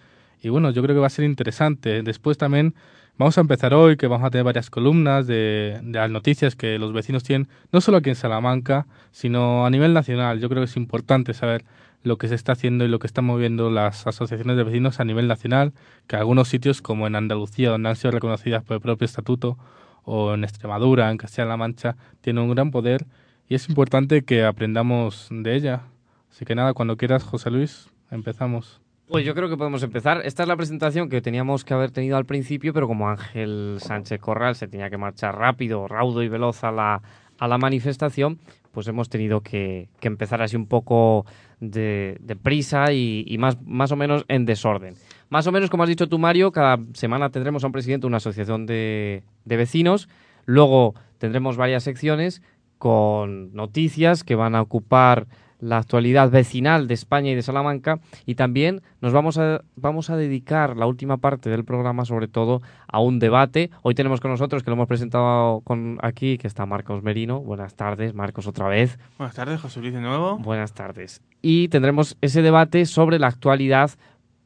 [0.43, 2.03] Y bueno, yo creo que va a ser interesante.
[2.03, 2.75] Después también
[3.17, 6.79] vamos a empezar hoy, que vamos a tener varias columnas de, de las noticias que
[6.79, 10.41] los vecinos tienen, no solo aquí en Salamanca, sino a nivel nacional.
[10.41, 11.65] Yo creo que es importante saber
[12.03, 15.05] lo que se está haciendo y lo que están moviendo las asociaciones de vecinos a
[15.05, 15.73] nivel nacional,
[16.07, 19.59] que algunos sitios como en Andalucía, donde han sido reconocidas por el propio estatuto,
[20.05, 23.07] o en Extremadura, en Castilla-La Mancha, tienen un gran poder
[23.49, 25.83] y es importante que aprendamos de ella.
[26.31, 28.81] Así que nada, cuando quieras, José Luis, empezamos.
[29.09, 30.23] Pues yo creo que podemos empezar.
[30.25, 34.21] Esta es la presentación que teníamos que haber tenido al principio, pero como Ángel Sánchez
[34.21, 37.03] Corral se tenía que marchar rápido, raudo y veloz a la,
[37.39, 38.39] a la manifestación,
[38.73, 41.27] pues hemos tenido que, empezar así un poco
[41.61, 44.95] de, prisa y, más, más o menos en desorden.
[45.29, 48.09] Más o menos, como has dicho tú, Mario, cada semana tendremos a un presidente de
[48.09, 50.09] una asociación de vecinos.
[50.47, 52.43] Luego tendremos varias secciones
[52.79, 55.27] con noticias que van a ocupar
[55.61, 60.17] la actualidad vecinal de España y de Salamanca y también nos vamos a, vamos a
[60.17, 63.71] dedicar la última parte del programa sobre todo a un debate.
[63.83, 67.41] Hoy tenemos con nosotros, que lo hemos presentado con, aquí, que está Marcos Merino.
[67.41, 68.99] Buenas tardes, Marcos, otra vez.
[69.19, 70.39] Buenas tardes, José Luis de nuevo.
[70.39, 71.23] Buenas tardes.
[71.43, 73.91] Y tendremos ese debate sobre la actualidad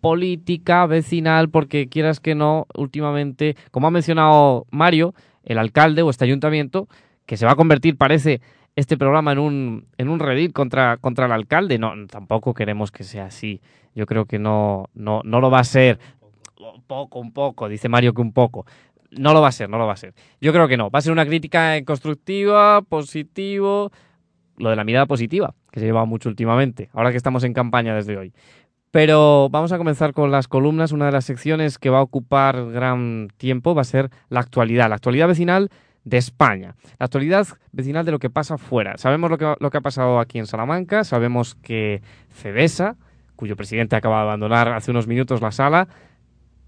[0.00, 6.24] política, vecinal, porque quieras que no, últimamente, como ha mencionado Mario, el alcalde o este
[6.24, 6.88] ayuntamiento,
[7.26, 8.42] que se va a convertir, parece,
[8.76, 11.78] este programa en un, en un redil contra, contra el alcalde.
[11.78, 13.60] No, tampoco queremos que sea así.
[13.94, 15.98] Yo creo que no, no, no lo va a ser.
[16.58, 18.66] Un poco, un poco, dice Mario que un poco.
[19.10, 20.14] No lo va a ser, no lo va a ser.
[20.40, 20.90] Yo creo que no.
[20.90, 23.92] Va a ser una crítica constructiva, positivo.
[24.56, 27.94] Lo de la mirada positiva, que se lleva mucho últimamente, ahora que estamos en campaña
[27.94, 28.32] desde hoy.
[28.92, 30.92] Pero vamos a comenzar con las columnas.
[30.92, 34.88] Una de las secciones que va a ocupar gran tiempo va a ser la actualidad,
[34.88, 35.70] la actualidad vecinal
[36.04, 36.76] de España.
[36.98, 38.96] La actualidad vecinal de lo que pasa fuera.
[38.98, 42.96] Sabemos lo que, ha pasado aquí en Salamanca, sabemos que Cedesa,
[43.36, 45.88] cuyo presidente acaba de abandonar hace unos minutos la sala,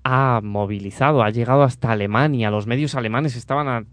[0.05, 2.51] ha movilizado, ha llegado hasta Alemania.
[2.51, 3.87] Los medios alemanes estaban,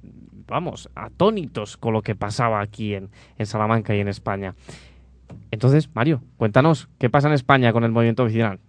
[0.47, 3.09] vamos, atónitos con lo que pasaba aquí en
[3.45, 4.55] Salamanca y en España.
[5.51, 8.59] Entonces, Mario, cuéntanos, ¿qué pasa en España con el movimiento vecinal?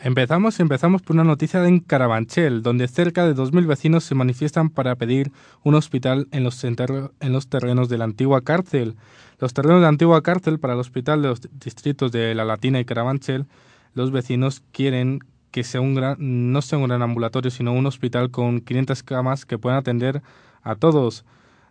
[0.00, 4.94] Empezamos, empezamos por una noticia en Carabanchel, donde cerca de 2.000 vecinos se manifiestan para
[4.94, 5.32] pedir
[5.64, 8.94] un hospital en los, en los terrenos de la antigua cárcel.
[9.40, 12.78] Los terrenos de la antigua cárcel para el hospital de los distritos de La Latina
[12.78, 13.46] y Carabanchel,
[13.94, 15.18] los vecinos quieren
[15.50, 16.16] que sea un gran,
[16.52, 20.22] no sea un gran ambulatorio, sino un hospital con 500 camas que puedan atender
[20.62, 21.24] a todos.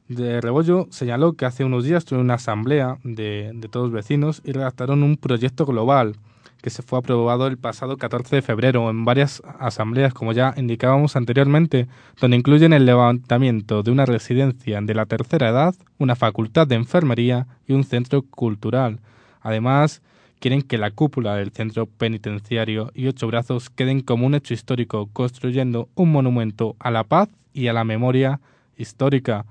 [0.09, 4.41] De Rebollo señaló que hace unos días tuvo una asamblea de, de todos los vecinos
[4.43, 6.17] y redactaron un proyecto global
[6.61, 11.15] que se fue aprobado el pasado 14 de febrero en varias asambleas, como ya indicábamos
[11.15, 11.87] anteriormente,
[12.19, 17.47] donde incluyen el levantamiento de una residencia de la tercera edad, una facultad de enfermería
[17.67, 18.99] y un centro cultural.
[19.41, 20.01] Además,
[20.39, 25.09] quieren que la cúpula del centro penitenciario y ocho brazos queden como un hecho histórico,
[25.13, 28.39] construyendo un monumento a la paz y a la memoria
[28.77, 29.45] histórica.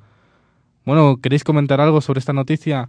[0.84, 2.88] Bueno, ¿queréis comentar algo sobre esta noticia?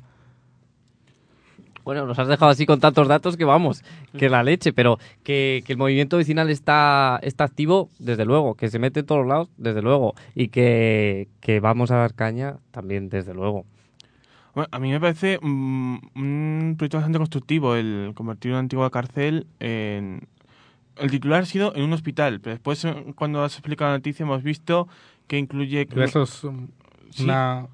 [1.88, 3.82] Bueno, nos has dejado así con tantos datos que vamos,
[4.18, 8.68] que la leche, pero que, que el movimiento vecinal está, está activo, desde luego, que
[8.68, 13.08] se mete en todos lados, desde luego, y que, que vamos a dar caña también,
[13.08, 13.64] desde luego.
[14.54, 19.48] Bueno, a mí me parece mm, un proyecto bastante constructivo el convertir una antigua cárcel
[19.62, 20.28] en...
[20.98, 24.24] El titular ha sido en un hospital, pero después eh, cuando has explicado la noticia
[24.24, 24.90] hemos visto
[25.28, 25.86] que incluye...
[25.86, 26.68] diversos, um,
[27.12, 27.24] Sí.
[27.24, 27.68] una-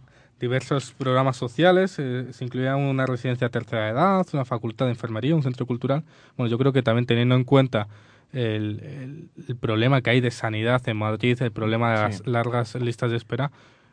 [0.44, 5.34] diversos programas sociales, eh, se incluía una residencia de tercera edad, una facultad de enfermería,
[5.36, 6.04] un centro cultural.
[6.38, 7.88] Bueno, yo creo que también teniendo en cuenta
[8.34, 12.24] el, el- el problema que hay de sanidad en Madrid, el problema de las Sí.
[12.26, 13.52] largas listas de espera,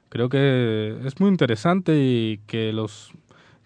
[0.09, 3.13] creo que es muy interesante y que los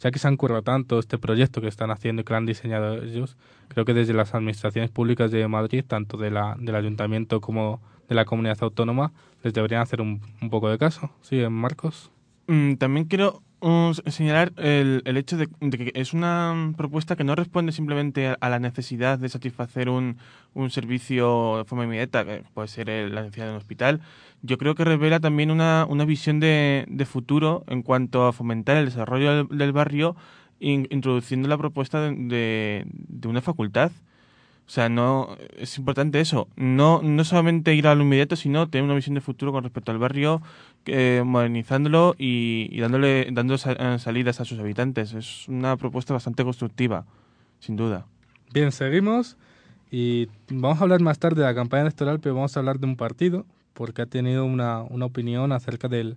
[0.00, 2.44] ya que se han currado tanto este proyecto que están haciendo y que lo han
[2.44, 3.36] diseñado ellos,
[3.68, 8.14] creo que desde las administraciones públicas de Madrid, tanto de la, del ayuntamiento como de
[8.14, 11.10] la comunidad autónoma, les deberían hacer un, un poco de caso.
[11.22, 12.10] Sí, Marcos.
[12.46, 17.24] Mm, también quiero mm, señalar el, el hecho de, que es una mm, propuesta que
[17.24, 20.18] no responde simplemente a, la necesidad de satisfacer un,
[20.52, 24.00] un servicio de forma inmediata, que puede ser el- la necesidad de un hospital.
[24.42, 28.76] Yo creo que revela también una, una visión de, de futuro en cuanto a fomentar
[28.76, 30.14] el desarrollo del, barrio,
[30.60, 33.90] in- introduciendo la propuesta de- de una facultad.
[34.66, 38.84] O sea, no es importante eso, no, no solamente ir a lo inmediato, sino tener
[38.84, 40.40] una visión de futuro con respecto al barrio,
[40.86, 45.12] eh, modernizándolo y, y dándole dando sa- eh, salidas a sus habitantes.
[45.12, 47.04] Es una propuesta bastante constructiva,
[47.60, 48.06] sin duda.
[48.54, 49.36] Bien, seguimos
[49.90, 52.86] y vamos a hablar más tarde de la campaña electoral, pero vamos a hablar de
[52.86, 56.16] un partido porque ha tenido una, una opinión acerca del,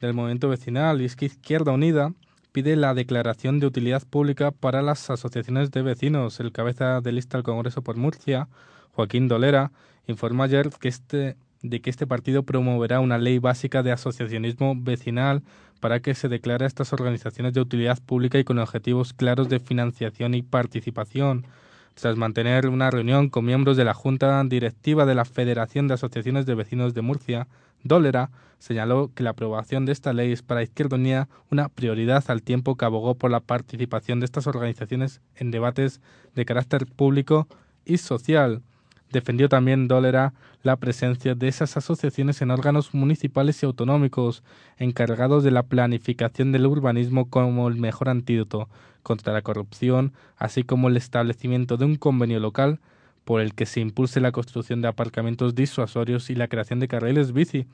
[0.00, 2.12] del movimiento vecinal y es que Izquierda Unida
[2.56, 6.40] pide la declaración de utilidad pública para las asociaciones de vecinos.
[6.40, 8.48] El cabeza de lista del Congreso por Murcia,
[8.92, 9.72] Joaquín Dolera,
[10.06, 15.42] informó ayer que este de que este partido promoverá una ley básica de asociacionismo vecinal
[15.80, 20.32] para que se declare estas organizaciones de utilidad pública y con objetivos claros de financiación
[20.32, 21.44] y participación.
[21.92, 26.46] Tras mantener una reunión con miembros de la Junta Directiva de la Federación de Asociaciones
[26.46, 27.48] de Vecinos de Murcia,
[27.88, 32.42] Dólera señaló que la aprobación de esta ley es para Izquierda Unida una prioridad al
[32.42, 36.00] tiempo que abogó por la participación de estas organizaciones en debates
[36.34, 37.48] de carácter público
[37.84, 38.62] y social.
[39.10, 44.42] Defendió también Dólera la presencia de esas asociaciones en órganos municipales y autonómicos
[44.78, 48.68] encargados de la planificación del urbanismo como el mejor antídoto
[49.04, 52.80] contra la corrupción, así como el establecimiento de un convenio local
[53.26, 57.32] por el que se impulse la construcción de aparcamientos disuasorios y la creación de carriles
[57.32, 57.66] bici.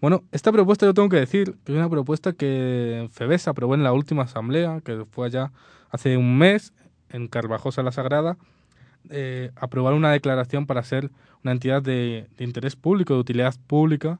[0.00, 3.92] Bueno, esta propuesta yo tengo que decir es una propuesta que FEBES aprobó en la
[3.92, 5.52] última asamblea, que fue allá
[5.90, 6.72] hace un mes,
[7.10, 8.38] en Carvajosa la Sagrada,
[9.08, 11.12] eh, aprobar una declaración para ser
[11.44, 14.18] una entidad de, interés público, de utilidad pública,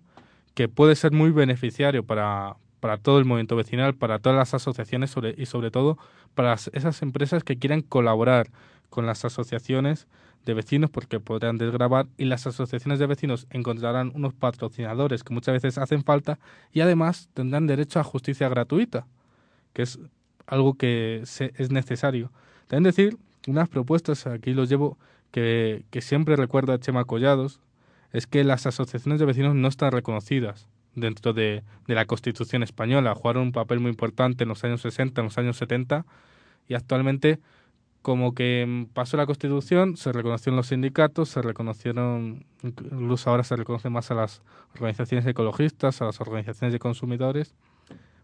[0.54, 5.12] que puede ser muy beneficiario para, para todo el movimiento vecinal, para todas las asociaciones
[5.36, 5.98] y sobre todo
[6.36, 8.48] para esas empresas que quieran colaborar
[8.90, 10.06] con las asociaciones
[10.48, 15.52] de vecinos porque podrán desgravar y las asociaciones de vecinos encontrarán unos patrocinadores que muchas
[15.52, 16.38] veces hacen falta
[16.72, 19.06] y además tendrán derecho a justicia gratuita,
[19.74, 19.98] que es
[20.46, 22.32] algo que se- es necesario.
[22.66, 24.96] También decir unas propuestas, aquí los llevo,
[25.32, 27.61] que, que siempre recuerda Chema Collados,
[28.12, 33.14] es que las asociaciones de vecinos no están reconocidas dentro de, de la Constitución española.
[33.14, 36.06] Jugaron un papel muy importante en los años 60, en los años 70
[36.66, 37.38] y actualmente
[38.02, 43.56] como que mm, pasó la Constitución, se reconocieron los sindicatos, se reconocieron, incluso ahora se
[43.56, 44.42] reconoce más a las
[44.74, 47.54] organizaciones ecologistas, a las organizaciones de consumidores,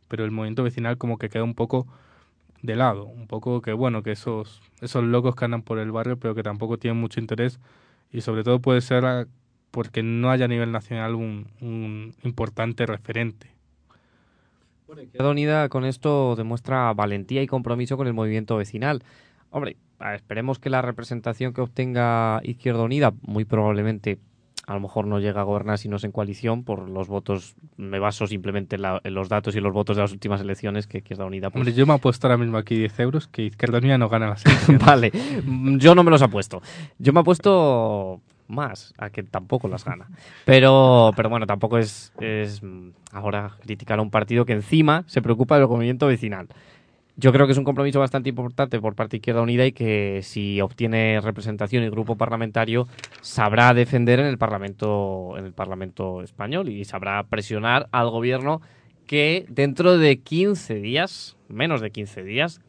[0.08, 1.86] pero el movimiento vecinal como que queda un poco
[2.62, 6.18] de lado, un poco que bueno, que esos, esos locos que andan por el barrio
[6.18, 7.60] pero que tampoco tienen mucho interés
[8.10, 9.28] y sobre todo puede ser
[9.70, 13.54] porque no haya a nivel nacional un, un importante referente.
[15.02, 19.02] Izquierda Unida con esto demuestra valentía y compromiso con el movimiento vecinal.
[19.54, 19.76] Hombre,
[20.14, 24.18] esperemos que la representación que obtenga Izquierda Unida, muy probablemente
[24.66, 27.54] a lo mejor no llega a gobernar si no es en coalición por los votos,
[27.76, 30.86] me baso simplemente en, la- en los datos y los votos de las últimas elecciones
[30.86, 33.42] que Izquierda Unida pues, Hombre, yo me he puesto ahora mismo aquí 10 euros que
[33.42, 34.84] Izquierda Unida no gana las elecciones.
[34.84, 35.12] Vale,
[35.44, 36.62] mm, yo no me los apuesto.
[36.98, 40.06] Yo me apuesto más a que tampoco las gana.
[40.46, 45.22] Pero, pero bueno, tampoco es, es mm, ahora criticar a un partido que encima se
[45.22, 46.48] preocupa del movimiento vecinal.
[47.16, 50.20] Yo creo que es un compromiso bastante importante por parte de Izquierda Unida y que
[50.22, 52.88] si obtiene representación y grupo parlamentario
[53.20, 58.60] sabrá defender en el Parlamento en el Parlamento español y sabrá presionar al gobierno
[59.06, 62.60] que dentro de 15 días, menos de 15 días,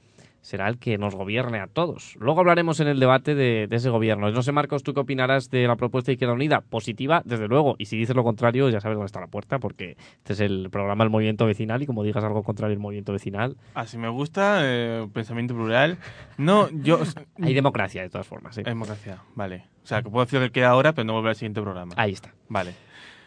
[0.45, 2.15] será el que nos gobierne a todos.
[2.19, 4.29] Luego hablaremos en el debate de, de ese gobierno.
[4.29, 6.61] No sé, Marcos, ¿tú qué opinarás de la propuesta de Izquierda Unida?
[6.61, 7.75] Positiva, desde luego.
[7.79, 10.69] Y si dices lo contrario, ya sabes dónde está la puerta, porque este es el
[10.69, 14.59] programa del movimiento vecinal y como digas algo contrario al movimiento vecinal, Así me gusta,
[14.61, 15.97] eh, pensamiento plural.
[16.37, 16.99] No, yo...
[17.41, 18.55] hay democracia de todas formas.
[18.59, 19.65] Hay democracia, vale.
[19.83, 21.93] O sea, que puedo decir lo que queda ahora, pero no volver al siguiente programa.
[21.97, 22.33] Ahí está.
[22.49, 22.73] Vale.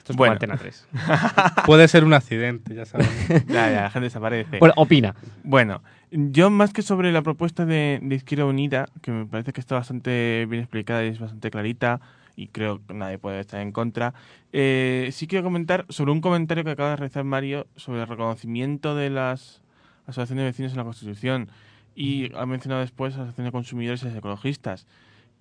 [0.09, 0.39] Esto es Bueno.
[0.39, 0.89] como Antena 3.
[1.67, 3.09] Puede ser un accidente, ya sabes.
[3.47, 4.59] Ya, ya, la gente desaparece.
[4.59, 5.15] Bueno, opina.
[5.43, 9.61] Bueno, yo más que sobre la propuesta de, de Izquierda Unida, que me parece que
[9.61, 12.01] está bastante bien explicada y es bastante clarita,
[12.37, 14.15] y creo que nadie puede estar en contra,
[14.53, 18.95] eh, sí quiero comentar sobre un comentario que acaba de realizar Mario sobre el reconocimiento
[18.95, 19.61] de las
[20.07, 21.49] asociaciones de vecinos en la Constitución.
[21.95, 24.87] Y ha mencionado después asociaciones de consumidores y las ecologistas,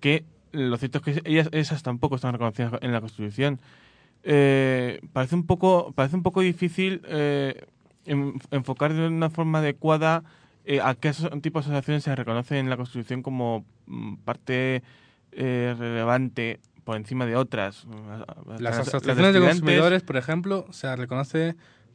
[0.00, 3.60] que lo cierto es que ellas, esas tampoco están reconocidas en la Constitución.
[4.24, 7.64] Eh, parece un poco parece un poco difícil eh,
[8.04, 10.24] en- enfocar de una forma adecuada
[10.64, 14.82] eh, a qué tipo de asociaciones se reconocen en la Constitución como mm, parte
[15.32, 17.86] eh, relevante por encima de otras.
[18.46, 21.54] Las Las- asociaciones las de consumidores, por ejemplo, se reconoce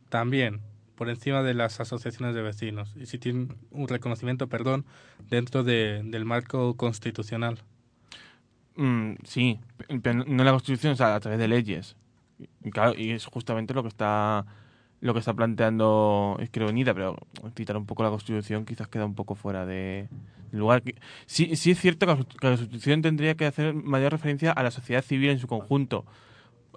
[0.10, 0.62] también
[0.96, 4.86] por encima de las asociaciones de vecinos y si tienen un reconocimiento, perdón,
[5.30, 7.60] dentro de- del marco constitucional.
[8.76, 9.60] Mm, sí,
[10.02, 11.96] pero no en la Constitución, o sea, a través de leyes.
[12.64, 14.46] Y claro, y es justamente lo que está
[15.04, 17.18] lo que está planteando Izquierda pero
[17.58, 20.08] citar un poco la Constitución quizás queda un poco fuera de
[20.52, 20.82] lugar.
[21.26, 22.14] Sí, sí es cierto que
[22.48, 26.06] la Constitución tendría que hacer mayor referencia a la sociedad civil en su conjunto,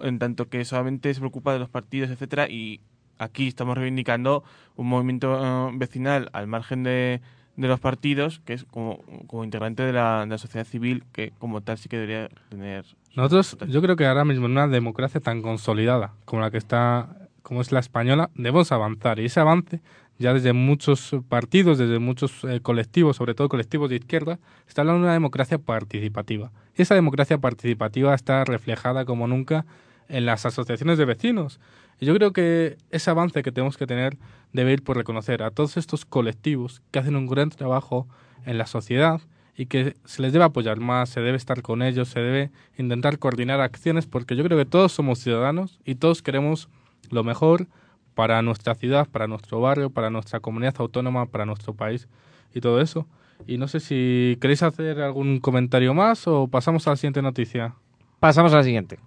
[0.01, 2.81] en tanto que solamente se preocupa de los partidos, etcétera, y
[3.17, 4.43] aquí estamos reivindicando
[4.75, 7.21] un movimiento eh, vecinal al margen de,
[7.55, 11.77] de los partidos, que es como, como integrante de la sociedad civil, que como tal
[11.77, 12.85] sí que debería tener...
[13.17, 17.27] Nosotros, yo creo que ahora mismo en una democracia tan consolidada como la que está,
[17.41, 19.17] como es la española, debemos avanzar.
[19.17, 19.81] Y ese avance,
[20.19, 24.37] ya desde muchos partidos, desde muchos eh, colectivos, sobre todo colectivos de izquierda,
[24.67, 26.51] está hablando de una democracia participativa.
[26.75, 29.65] Y esa democracia participativa está reflejada como nunca
[30.09, 31.59] en las asociaciones de vecinos.
[31.99, 34.15] Y yo creo que ese avance que tenemos que tener
[34.53, 38.07] debe ir por reconocer a todos estos colectivos que hacen un gran trabajo
[38.45, 39.21] en la sociedad
[39.57, 43.17] y que se les debe apoyar más, se debe estar con ellos, se debe intentar
[43.17, 46.69] coordinar acciones porque yo creo que todos somos ciudadanos y todos queremos
[47.09, 47.65] lo mejor
[48.13, 52.07] para nuestra ciudad, para nuestro barrio, para nuestra comunidad autónoma, para nuestro país
[52.53, 53.07] y todo eso.
[53.47, 57.73] Y no sé si queréis hacer algún comentario más o pasamos a la siguiente noticia.
[58.19, 58.99] Pasamos a la siguiente.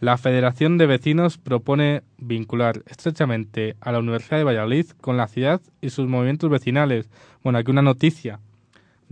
[0.00, 5.60] La Federación de Vecinos propone vincular estrechamente a la Universidad de Valladolid con la ciudad
[5.80, 7.08] y sus movimientos vecinales.
[7.42, 8.40] Bueno, aquí una noticia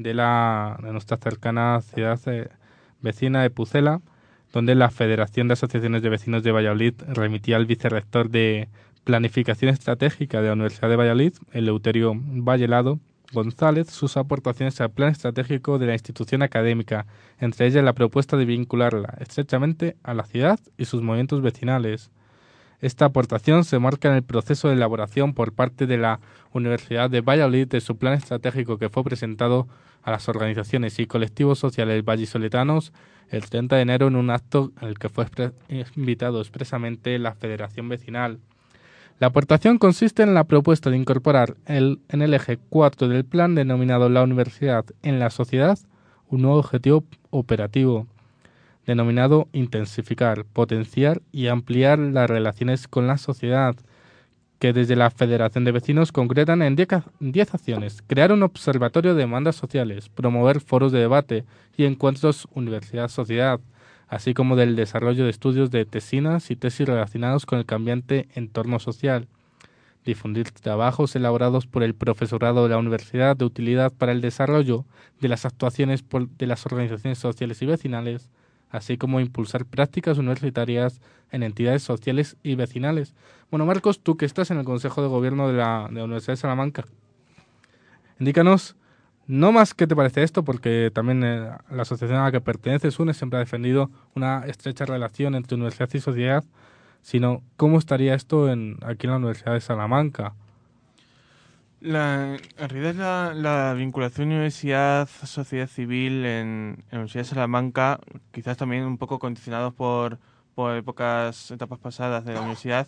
[0.02, 2.48] de, la, de nuestra cercana ciudad eh,
[3.00, 4.00] vecina de Pucela,
[4.52, 8.68] donde la Federación de Asociaciones de Vecinos de Valladolid remitía al vicerrector de
[9.04, 12.98] Planificación Estratégica de la Universidad de Valladolid, Eleuterio Vallelado
[13.32, 17.06] González, sus aportaciones al plan estratégico de la institución académica,
[17.38, 22.10] entre ellas la propuesta de vincularla estrechamente a la ciudad y sus movimientos vecinales.
[22.80, 26.18] Esta aportación se marca en el proceso de elaboración por parte de la
[26.52, 29.68] Universidad de Valladolid de su plan estratégico que fue presentado
[30.02, 32.92] a las organizaciones y colectivos sociales vallisoletanos
[33.30, 35.26] el 30 de enero en un acto el que fue
[35.96, 38.38] invitado expresamente la Federación Vecinal.
[39.18, 43.54] La aportación consiste en la propuesta de incorporar el- en el eje 4 del plan
[43.54, 45.78] denominado la universidad en la sociedad
[46.28, 48.06] un nuevo objetivo operativo
[48.86, 53.76] denominado intensificar, potenciar y ampliar las relaciones con la sociedad,
[54.60, 58.02] que desde la Federación de Vecinos concretan en 10 acciones.
[58.06, 61.46] Crear un observatorio de demandas sociales, promover foros de debate
[61.78, 63.58] y encuentros universidad-sociedad,
[64.06, 68.78] así como del desarrollo de estudios de tesinas y tesis relacionados con el cambiante entorno
[68.78, 69.28] social.
[70.04, 74.84] Difundir trabajos elaborados por el profesorado de la universidad de utilidad para el desarrollo
[75.20, 76.04] de las actuaciones
[76.36, 78.28] de las organizaciones sociales y vecinales,
[78.68, 81.00] así como impulsar prácticas universitarias
[81.32, 83.14] en entidades sociales y vecinales.
[83.50, 86.84] Bueno, Marcos, tú que estás en el Consejo de Gobierno de la, Universidad de Salamanca,
[88.20, 88.76] indícanos
[89.26, 93.00] no más qué te parece esto, porque también eh, la asociación a la que perteneces,
[93.00, 96.44] UNE, siempre ha defendido una estrecha relación entre universidad y sociedad,
[97.02, 100.34] sino cómo estaría esto en, aquí en la Universidad de Salamanca.
[101.80, 107.98] La, en realidad la, la vinculación universidad-sociedad civil en, en la Universidad de Salamanca,
[108.30, 110.18] quizás también un poco condicionados por,
[110.54, 112.86] por épocas, etapas pasadas de la universidad,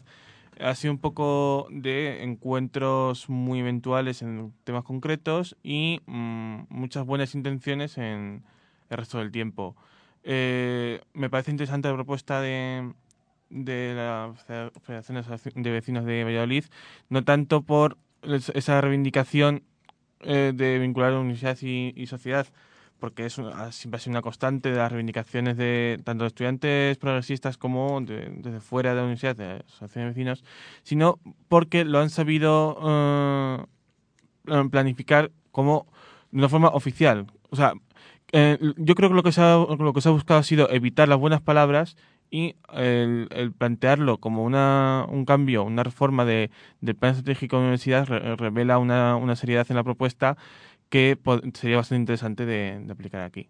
[0.61, 7.35] ha sido un poco de encuentros muy eventuales en temas concretos y mm, muchas buenas
[7.35, 8.45] intenciones en
[8.91, 9.77] el resto del tiempo.
[10.25, 12.93] Eh, me parece interesante la propuesta de,
[13.51, 14.33] de la
[14.83, 15.23] Federación
[15.63, 16.65] de Vecinos de Valladolid,
[17.09, 19.63] no tanto por es- esa reivindicación
[20.21, 22.47] eh, de vincular universidad y sociedad,
[23.03, 26.97] porque es una- siempre ha sido una constante de las reivindicaciones de tanto de estudiantes
[26.99, 30.45] progresistas como de- desde fuera de la universidad, de asociaciones de vecinos,
[30.85, 32.79] sino porque lo han sabido
[34.47, 35.89] eh, planificar como
[36.31, 37.27] de una forma oficial.
[37.51, 37.73] O sea,
[38.31, 40.71] eh, yo creo que lo que, se ha, lo que se ha buscado ha sido
[40.71, 41.97] evitar las buenas palabras
[42.31, 46.51] y el, plantearlo como una, un cambio, una reforma de,
[46.81, 50.37] del plan estratégico de la universidad re- revela una seriedad en la propuesta
[50.93, 51.18] que
[51.55, 53.49] sería bastante interesante de, de aplicar aquí.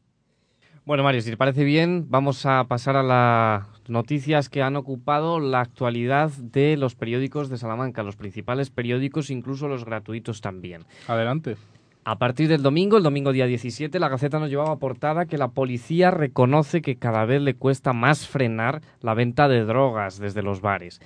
[0.84, 5.40] Bueno, Mario, si te parece bien, vamos a pasar a las noticias que han ocupado
[5.40, 10.84] la actualidad de los periódicos de Salamanca, los principales periódicos, incluso los gratuitos también.
[11.08, 11.56] Adelante.
[12.04, 15.48] A partir del domingo, el domingo día 17, la Gaceta nos llevaba portada que la
[15.48, 20.60] policía reconoce que cada vez le cuesta más frenar la venta de drogas desde los
[20.60, 21.00] bares.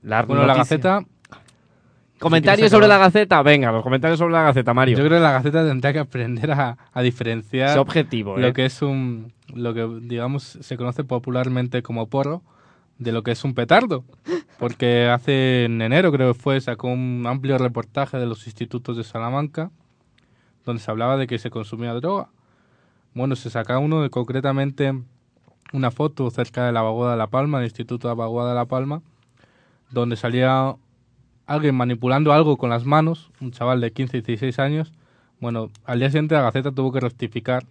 [0.00, 1.02] La Bueno, la Gaceta...
[2.18, 2.98] ¿Comentarios sobre la.
[2.98, 3.42] Gaceta?
[3.42, 4.96] Venga, los comentarios sobre la Gaceta, Mario.
[4.96, 8.42] Yo creo que la Gaceta tendría que aprender a, a diferenciar objetivo, ¿eh?
[8.42, 9.32] lo que es un...
[9.54, 12.42] Lo que, digamos, se conoce popularmente como porro
[12.98, 14.04] de lo que es un petardo.
[14.58, 19.04] Porque hace en enero, creo que fue, sacó un amplio reportaje de los institutos de
[19.04, 19.70] Salamanca
[20.68, 22.28] donde se hablaba de que se consumía droga.
[23.14, 24.92] Bueno, se saca uno de concretamente
[25.72, 28.54] una foto cerca de la Vaguada de La Palma, del Instituto de la Vaguada de
[28.54, 29.02] La Palma,
[29.90, 30.76] donde salía
[31.48, 34.92] alguien manipulando algo con las manos, un chaval de 15 y 16 años.
[35.40, 37.64] Bueno, al día siguiente la Gaceta tuvo que rectificar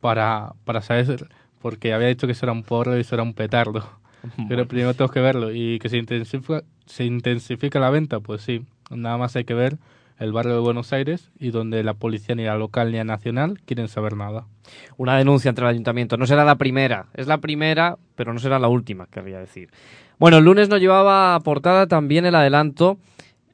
[0.00, 1.28] para, para saber,
[1.60, 3.84] porque había dicho que eso era un porro y eso era un petardo.
[4.48, 5.52] Pero primero tengo que verlo.
[5.52, 8.64] Y que se intensifica, se intensifica la venta, pues sí.
[8.90, 9.76] Nada más hay que ver
[10.18, 13.60] el barrio de Buenos Aires y donde la policía ni la local ni la nacional
[13.64, 14.46] quieren saber nada.
[14.96, 16.16] Una denuncia entre el ayuntamiento.
[16.16, 17.06] No será la primera.
[17.14, 19.70] Es la primera, pero no será la última, querría decir.
[20.18, 22.98] Bueno, el lunes nos llevaba a portada también el adelanto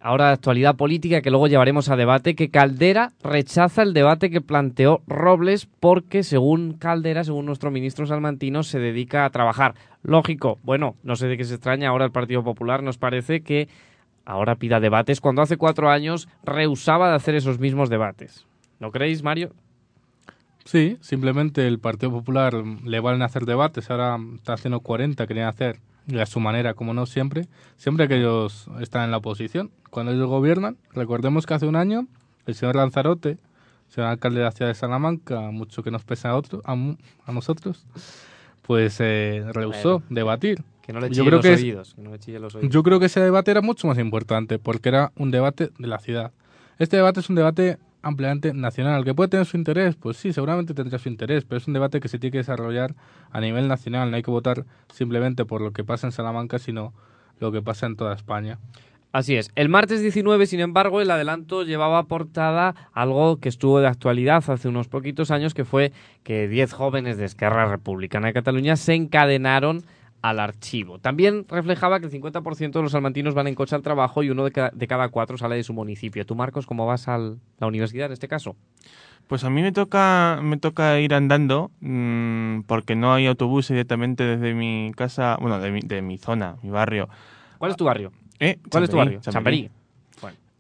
[0.05, 5.01] Ahora actualidad política que luego llevaremos a debate, que Caldera rechaza el debate que planteó
[5.07, 9.77] Robles porque según Caldera, según nuestro ministro salmantino, se dedica a trabajar.
[10.03, 13.67] Lógico, bueno, no sé de qué se extraña ahora el Partido Popular, nos parece que
[14.25, 18.47] ahora pida debates cuando hace cuatro años rehusaba de hacer esos mismos debates.
[18.81, 19.53] ¿No creéis, Mario?
[20.64, 25.81] Sí, simplemente el Partido Popular le valen hacer debates, ahora está haciendo 40, querían hacer,
[26.18, 29.70] a su manera, como no siempre, siempre que ellos están en la oposición.
[29.91, 32.07] Cuando ellos gobiernan, recordemos que hace un año
[32.47, 33.39] el señor Lanzarote,
[33.89, 37.33] señor alcalde de la ciudad de Salamanca, mucho que nos pesa a, otro, a, a
[37.33, 37.87] nosotros,
[38.62, 40.64] pues eh, rehusó Bueno, debatir.
[40.85, 41.95] Que no le chillen los que es- oídos.
[41.95, 42.70] que no le chillen los oídos.
[42.72, 45.99] Yo creo que ese debate era mucho más importante porque era un debate de la
[45.99, 46.32] ciudad.
[46.78, 50.74] Este debate es un debate ampliamente nacional, que puede tener su interés, pues sí, seguramente
[50.74, 52.95] tendrá su interés, pero es un debate que se tiene que desarrollar
[53.30, 56.93] a nivel nacional, no hay que votar simplemente por lo que pasa en Salamanca, sino
[57.41, 58.59] lo que pasa en toda España.
[59.12, 59.51] Así es.
[59.55, 64.68] El martes 19, sin embargo, el adelanto llevaba portada algo que estuvo de actualidad hace
[64.68, 65.93] unos poquitos años, que fue
[66.24, 69.82] que 10 jóvenes de Esquerra Republicana de Cataluña se encadenaron
[70.25, 70.99] al archivo.
[70.99, 74.43] También reflejaba que el 50% de los salmantinos van en coche al trabajo y uno
[74.45, 76.25] de, ca- de cada cuatro sale de su municipio.
[76.25, 78.57] ¿Tú, Marcos, cómo vas a la universidad en este caso?
[79.27, 84.25] Pues a mí me toca, me toca ir andando mm, porque no hay autobús directamente
[84.25, 87.11] desde mi casa, bueno, de mi, de mi zona, mi barrio.
[87.59, 88.11] ¿Cuál es tu barrio?
[88.41, 89.20] Eh, ¿Cuál es tu barrio?
[89.20, 89.68] Chamberí.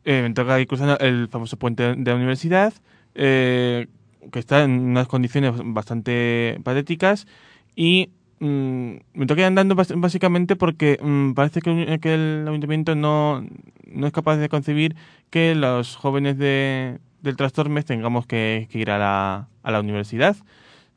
[0.04, 2.74] Eh, me toca ir cruzando el famoso puente de la universidad,
[3.14, 3.86] eh,
[4.30, 7.26] que está en unas condiciones bastante patéticas
[7.74, 8.10] y
[8.44, 11.70] mm, me toca andando básicamente porque mm, parece que,
[12.14, 13.44] el- ayuntamiento no,
[13.86, 14.96] no es capaz de concebir
[15.30, 20.36] que los jóvenes de, del Trastormes tengamos que, que ir a la, a la universidad.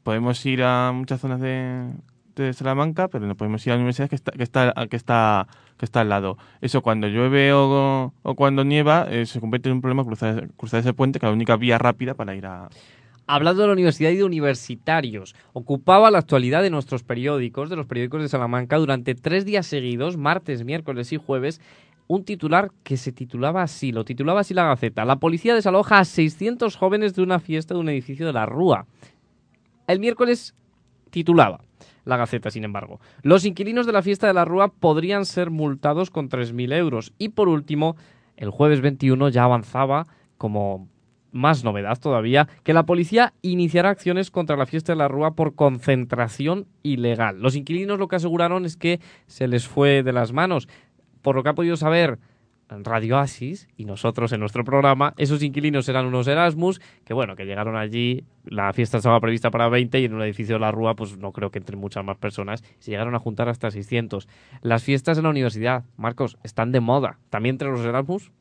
[0.03, 1.89] Podemos ir a muchas zonas de,
[2.35, 5.47] de Salamanca, pero no podemos ir a la universidad que está, que está, que está,
[5.77, 6.37] que está al lado.
[6.61, 10.79] Eso cuando llueve o, o cuando nieva eh, se convierte en un problema cruzar, cruzar
[10.79, 12.69] ese puente, que es la única vía rápida para ir a...
[13.30, 17.86] Hablando de la universidad y de universitarios, ocupaba la actualidad de nuestros periódicos, de los
[17.86, 21.59] periódicos de Salamanca, durante tres días seguidos, martes, miércoles y jueves,
[22.07, 25.03] un titular que se titulaba así, lo titulaba así la Gaceta.
[25.03, 28.86] La policía desaloja a 600 jóvenes de una fiesta de un edificio de la Rúa.
[29.88, 30.55] El miércoles
[31.09, 31.59] titulaba
[32.05, 33.01] la Gaceta, sin embargo.
[33.23, 37.11] Los inquilinos de la fiesta de la Rúa podrían ser multados con 3.000 euros.
[37.17, 37.97] Y por último,
[38.38, 40.07] el jueves 21 ya avanzaba
[40.38, 40.88] como
[41.32, 45.55] más novedad todavía, que la policía iniciará acciones contra la fiesta de la Rúa por
[45.55, 47.41] concentración ilegal.
[47.41, 50.67] Los inquilinos lo que aseguraron es que se les fue de las manos.
[51.21, 52.19] Por lo que ha podido saber
[52.69, 57.45] Radio Asis y nosotros en nuestro programa, esos inquilinos eran unos Erasmus que, bueno, que
[57.45, 60.95] llegaron allí, la fiesta estaba prevista para 20 y en un edificio de la Rúa,
[60.95, 64.28] pues no creo que entren muchas más personas, se llegaron a juntar hasta 600.
[64.61, 67.19] Las fiestas en la universidad, Marcos, están de moda.
[67.30, 68.32] ¿También entre los Erasmus?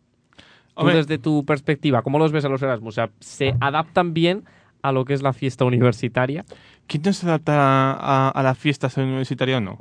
[0.76, 2.94] Tú desde tu perspectiva, ¿cómo los ves a los Erasmus?
[2.94, 4.44] O sea, ¿se adaptan bien
[4.82, 6.44] a lo que es la fiesta universitaria?
[6.86, 7.54] ¿Quién no se adapta
[7.92, 9.78] a, a las fiestas universitarias o no?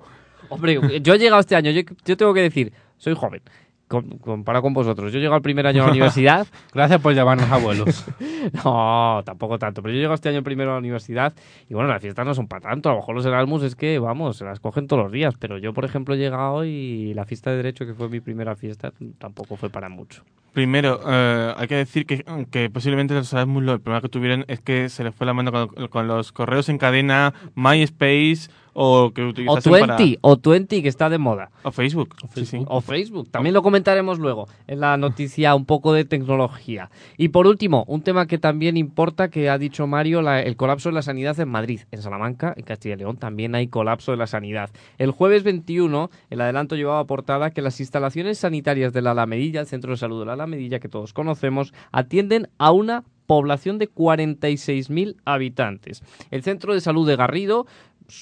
[0.49, 3.41] Hombre, yo he llegado este año, yo, yo tengo que decir, soy joven,
[3.87, 5.11] com- comparado con vosotros.
[5.11, 8.05] Yo he llegado al primer año a la universidad, Gracias por llamarnos abuelos.
[8.63, 11.33] no, tampoco tanto, pero yo he llegado este año primero a la universidad
[11.69, 12.89] y bueno, las fiestas no son para tanto.
[12.89, 15.57] A lo mejor los Erasmus es que, vamos, se las cogen todos los días, pero
[15.57, 18.93] yo, por ejemplo, he llegado y la fiesta de Derecho, que fue mi primera fiesta,
[19.17, 20.23] tampoco fue para mucho.
[20.55, 24.45] Primero, eh, hay que decir que, que posiblemente los Erasmus lo el problema que tuvieron
[24.47, 29.11] es que se les fue la mano con, con los correos en cadena, MySpace o
[29.13, 29.97] que O utilizasen 20, para...
[30.19, 31.49] o 20 que está de moda.
[31.63, 32.13] O Facebook.
[32.33, 32.59] Sí, sí.
[32.67, 33.29] O Facebook.
[33.31, 36.89] También lo comentaremos luego en la noticia un poco de tecnología.
[37.17, 40.89] Y por último, un tema que también importa, que ha dicho Mario, la- el colapso
[40.89, 41.81] de la sanidad en Madrid.
[41.91, 44.69] En Salamanca, en Castilla y León, también hay colapso de la sanidad.
[44.97, 49.67] El jueves 21, el adelanto llevaba portada que las instalaciones sanitarias de la Alamedilla, el
[49.67, 50.44] Centro de Salud de la Alamedilla,
[50.79, 56.03] que todos conocemos, atienden a una población de 46.000 habitantes.
[56.31, 57.65] El Centro de Salud de Garrido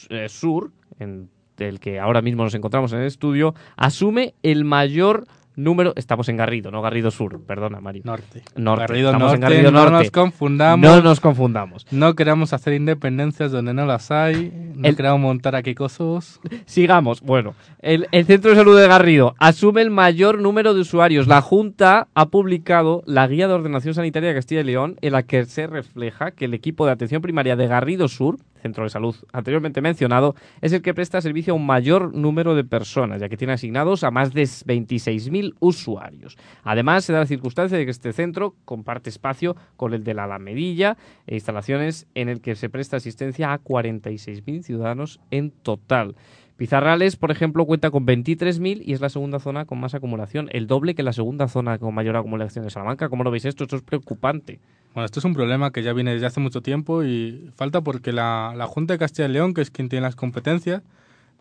[0.10, 5.26] eh, Sur, en del que ahora mismo nos encontramos en el estudio, asume el mayor
[5.56, 5.94] número.
[5.96, 8.04] Estamos en Garrido, no Garrido Sur, perdona, Mario.
[8.06, 8.44] Norte.
[8.56, 8.82] Norte.
[8.88, 9.92] Garrido Estamos en Norte, Garrido no Norte.
[10.04, 10.90] nos confundamos.
[10.90, 11.86] No nos confundamos.
[11.92, 14.52] No queremos hacer independencias donde no las hay.
[14.76, 16.40] No El- queremos montar aquí cosas.
[16.66, 17.22] Sigamos.
[17.22, 21.28] Bueno, el, el Centro de Salud de Garrido asume el mayor número de usuarios.
[21.28, 25.24] La Junta ha publicado la Guía de Ordenación Sanitaria de Castilla y León, en la
[25.24, 29.16] que se refleja que el equipo de atención primaria de Garrido Sur, centro de salud
[29.32, 33.38] anteriormente mencionado, es el que presta servicio a un mayor número de personas, ya que
[33.38, 36.38] tiene asignados a más de 26.000 usuarios.
[36.64, 40.24] Además, se da la circunstancia de que este centro comparte espacio con el de la
[40.24, 40.98] Alamedilla
[41.28, 46.16] e instalaciones en el que se presta asistencia a 46.000 ciudadanos en total.
[46.58, 50.68] Pizarrales, por ejemplo, cuenta con 23.000 y es la segunda zona con más acumulación, el
[50.68, 53.10] doble que la segunda zona con mayor acumulación de Salamanca.
[53.10, 53.64] ¿Cómo lo veis esto?
[53.64, 54.60] Esto es preocupante.
[54.94, 58.12] Bueno, esto es un problema que ya viene desde hace mucho tiempo y falta porque
[58.12, 60.84] la, la Junta de Castilla y León, que es quien tiene las competencias,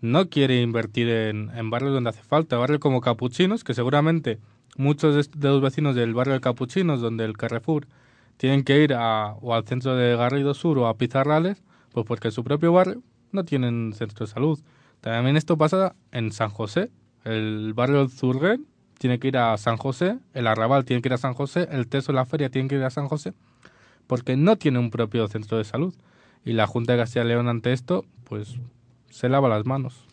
[0.00, 2.56] no quiere invertir en, barrios donde hace falta.
[2.56, 4.38] Barrios como Capuchinos, que seguramente
[4.76, 7.86] muchos de, de los vecinos del barrio de Capuchinos, donde el Carrefour,
[8.38, 12.28] tienen que ir a, o al centro de Garrido Sur o a Pizarrales, pues porque
[12.28, 14.58] en su propio barrio no tienen centro de salud.
[15.02, 16.90] También esto pasa en San José.
[17.24, 18.66] El barrio del Zurguén
[18.98, 21.88] tiene que ir a San José, el Arrabal tiene que ir a San José, el
[21.88, 23.34] Teso de la Feria tiene que ir a San José,
[24.06, 25.92] porque no tiene un propio centro de salud.
[26.44, 28.56] Y la Junta de Castilla León ante esto, pues
[29.10, 30.04] se lava las manos.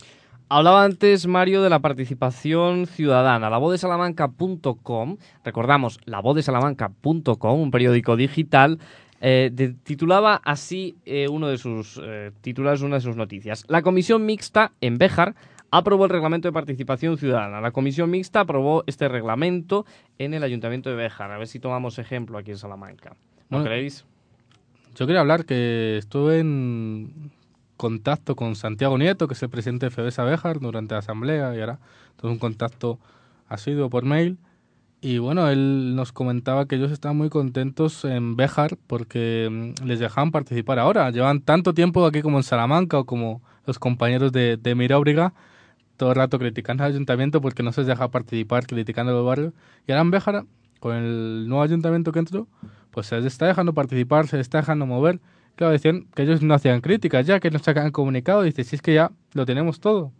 [0.50, 3.52] Hablaba antes Mario de la participación ciudadana.
[3.52, 8.80] La voz de Salamanca.com, recordamos, la voz de Salamanca.com, un periódico digital,
[9.22, 13.66] eh, titulaba así eh, uno de sus eh, titulares, una de sus noticias.
[13.68, 15.36] La comisión mixta en Béjar
[15.72, 17.62] aprobó el reglamento de participación ciudadana.
[17.62, 19.86] La comisión mixta aprobó este reglamento
[20.18, 21.32] en el ayuntamiento de Béjar.
[21.32, 23.16] A ver si tomamos ejemplo aquí en Salamanca.
[23.50, 24.06] ¿No Bueno, creéis?
[24.96, 27.32] Yo quería hablar que estuve en
[27.78, 31.60] contacto con Santiago Nieto, que es el presidente de FEBESA Béjar, durante la asamblea y
[31.60, 31.80] ahora
[32.18, 33.00] tuve un contacto
[33.48, 34.38] asiduo por mail.
[35.02, 40.00] Y bueno, él nos comentaba que ellos estaban muy contentos en Béjar porque mm, les
[40.00, 41.10] dejaban participar ahora.
[41.12, 45.34] Llevan tanto tiempo aquí como en Salamanca o como los compañeros de, de Miróbriga,
[45.96, 49.54] todo el rato criticando al ayuntamiento porque no se les deja participar, criticando los barrios.
[49.88, 50.46] Y ahora en Béjar,
[50.82, 52.48] con el nuevo ayuntamiento que entró,
[52.92, 55.20] pues se les está dejando participar, se les está dejando mover.
[55.56, 58.42] Claro, decían que ellos no hacían críticas ya, que no sacan comunicado.
[58.44, 60.12] Dice, si es que ya lo tenemos todo.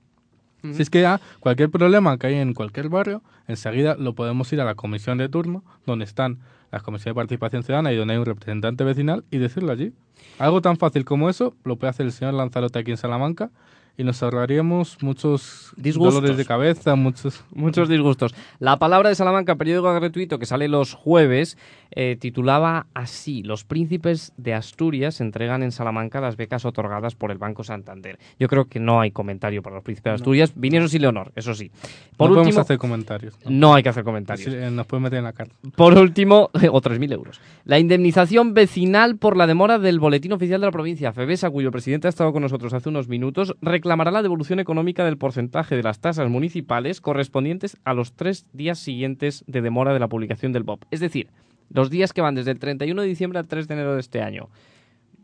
[0.62, 4.62] Si es que ya cualquier problema que hay en cualquier barrio, enseguida lo podemos ir
[4.62, 6.40] a la comisión de turno, donde están
[6.72, 9.94] las comisiones de participación ciudadana y donde hay un representante vecinal, y decirlo allí.
[10.38, 13.52] Algo tan fácil como eso lo puede hacer el señor Lanzarote aquí en Salamanca
[14.00, 16.14] y nos ahorraríamos muchos Disgustos.
[16.14, 17.44] dolores de cabeza, muchos...
[17.54, 18.34] Muchos disgustos.
[18.58, 21.58] La palabra de Salamanca, periódico gratuito que sale los jueves,
[21.92, 27.38] eh, titulaba así: Los príncipes de Asturias entregan en Salamanca las becas otorgadas por el
[27.38, 28.20] Banco Santander.
[28.40, 30.54] Yo creo que no hay comentario para los príncipes de Asturias.
[30.56, 31.70] Vinieron sin Leonor, eso sí.
[32.16, 33.38] Por no podemos último, hacer comentarios.
[33.44, 33.52] ¿no?
[33.52, 34.72] no hay que hacer comentarios.
[34.72, 35.58] Nos pueden meter en la cárcel.
[35.76, 37.42] Por último, o 3.000 euros.
[37.66, 41.12] La indemnización vecinal por la demora del boletín oficial de la provincia.
[41.12, 43.56] FEBESA, cuyo presidente ha estado con nosotros hace unos minutos,
[43.90, 48.78] reclamará la devolución económica del porcentaje de las tasas municipales correspondientes a los tres días
[48.78, 50.84] siguientes de demora de la publicación del BOP.
[50.92, 51.32] Es decir,
[51.74, 54.22] los días que van desde el 31 de diciembre al 3 de enero de este
[54.22, 54.48] año.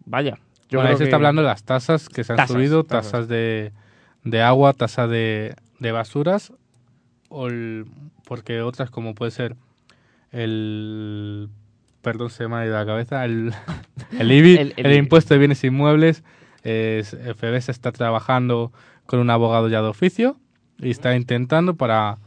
[0.06, 0.40] Vaya.
[0.68, 2.56] Yo Bueno, ahí creo se que- está hablando de las tasas que se han Tasas,
[2.56, 3.12] subido, tasas.
[3.12, 3.72] tasas, de,
[4.24, 6.52] de agua, tasa de, de basuras,
[7.30, 7.86] o el-
[8.28, 9.56] porque otras como puede ser
[10.32, 11.50] el...
[12.02, 13.24] Perdón, se me ha ido la cabeza.
[13.26, 13.54] El,
[14.20, 16.24] el IBI, El- el, el impuesto de bienes inmuebles.
[16.66, 18.72] Es, FBS está trabajando
[19.06, 20.38] con un abogado ya de oficio
[20.80, 22.18] y está intentando para,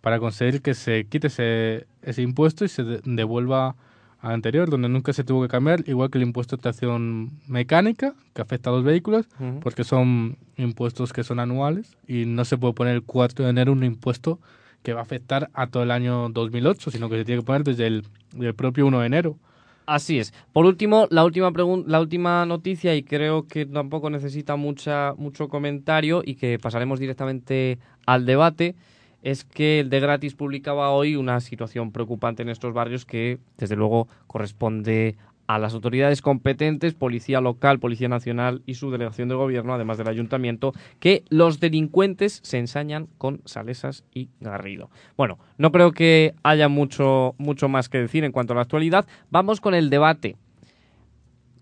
[0.00, 3.74] para conseguir que se quite ese, ese impuesto y se de- devuelva
[4.20, 8.14] al anterior, donde nunca se tuvo que cambiar, igual que el impuesto de tracción mecánica,
[8.34, 9.26] que afecta a los vehículos,
[9.60, 13.72] porque son impuestos que son anuales y no se puede poner el 4 de enero
[13.72, 14.40] un impuesto
[14.82, 17.64] que va a afectar a todo el año 2008, sino que se tiene que poner
[17.64, 19.36] desde el, del propio 1 de enero.
[19.88, 20.34] Así es.
[20.52, 21.50] Por último, la última
[21.86, 27.78] la última noticia, y creo que tampoco necesita mucha, mucho comentario y que pasaremos directamente
[28.04, 28.74] al debate,
[29.22, 33.76] es que el de gratis publicaba hoy una situación preocupante en estos barrios que, desde
[33.76, 35.16] luego, corresponde
[35.48, 40.08] a las autoridades competentes, Policía Local, Policía Nacional y su delegación de gobierno, además del
[40.08, 44.90] ayuntamiento, que los delincuentes se ensañan con Salesas y Garrido.
[45.16, 49.06] Bueno, no creo que haya mucho, mucho más que decir en cuanto a la actualidad.
[49.30, 50.36] Vamos con el debate.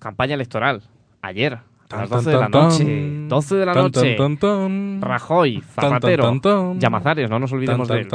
[0.01, 0.83] Campaña electoral.
[1.23, 1.61] Ayer,
[1.91, 3.27] a las 12 de la noche.
[3.29, 4.17] 12 de la noche.
[5.01, 6.25] Rajoy, Zapatero.
[6.79, 8.09] Llamazares, no nos olvidemos de él.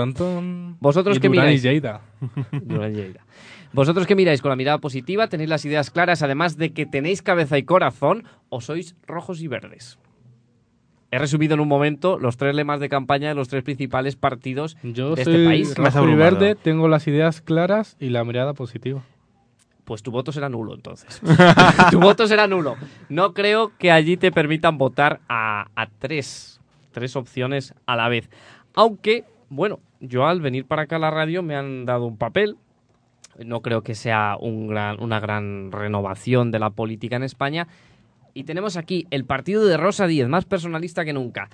[0.79, 1.61] ¿Vosotros Y qué Durán y miráis?
[3.73, 5.27] ¿Vosotros qué miráis con la mirada positiva?
[5.27, 8.25] ¿Tenéis las ideas claras, además de que tenéis cabeza y corazón?
[8.49, 9.97] ¿O sois rojos y verdes?
[11.11, 14.77] He resumido en un momento los tres lemas de campaña de los tres principales partidos
[14.81, 15.75] Yo de soy este país.
[15.75, 19.03] Rojo y verde, tengo las ideas claras y la mirada positiva.
[19.91, 21.19] Pues tu voto será nulo entonces.
[21.91, 22.77] tu voto será nulo.
[23.09, 26.61] No creo que allí te permitan votar a, a tres,
[26.93, 28.29] tres opciones a la vez.
[28.73, 32.55] Aunque, bueno, yo al venir para acá a la radio me han dado un papel.
[33.43, 37.67] No creo que sea un gran, una gran renovación de la política en España.
[38.33, 41.49] Y tenemos aquí el partido de Rosa Díez, más personalista que nunca.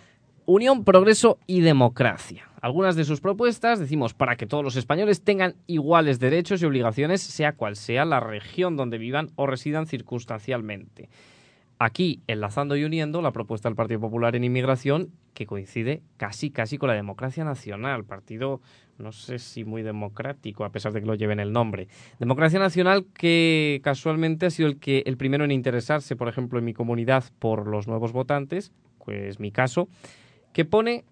[0.46, 2.48] Unión, Progreso y Democracia.
[2.62, 7.22] Algunas de sus propuestas, decimos, para que todos los españoles tengan iguales derechos y obligaciones,
[7.22, 11.10] sea cual sea la región donde vivan o residan circunstancialmente.
[11.80, 16.80] Aquí, enlazando y uniendo la propuesta del Partido Popular en inmigración, que coincide casi, casi
[16.80, 18.62] con la democracia nacional, partido
[18.98, 21.88] no sé si muy democrático, a pesar de que lo lleven el nombre.
[22.20, 26.66] Democracia Nacional que casualmente ha sido el, que, el primero en interesarse, por ejemplo, en
[26.66, 28.72] mi comunidad por los nuevos votantes,
[29.06, 29.88] pues mi caso,
[30.54, 31.06] que pone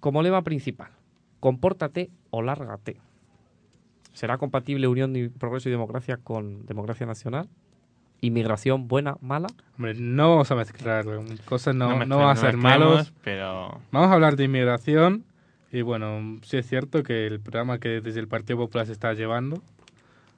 [0.00, 0.90] como lema principal,
[1.38, 2.96] compórtate o lárgate.
[4.12, 7.48] ¿Será compatible Unión de Progreso y Democracia con Democracia Nacional?
[8.20, 9.48] ¿Inmigración buena, mala?
[9.76, 11.06] Hombre, no vamos a mezclar
[11.46, 13.12] cosas, no, no, van a ser malos.
[13.24, 15.24] Pero Vamos a hablar de inmigración
[15.72, 19.14] y bueno, sí es cierto que el programa que desde el Partido Popular se está
[19.14, 19.62] llevando,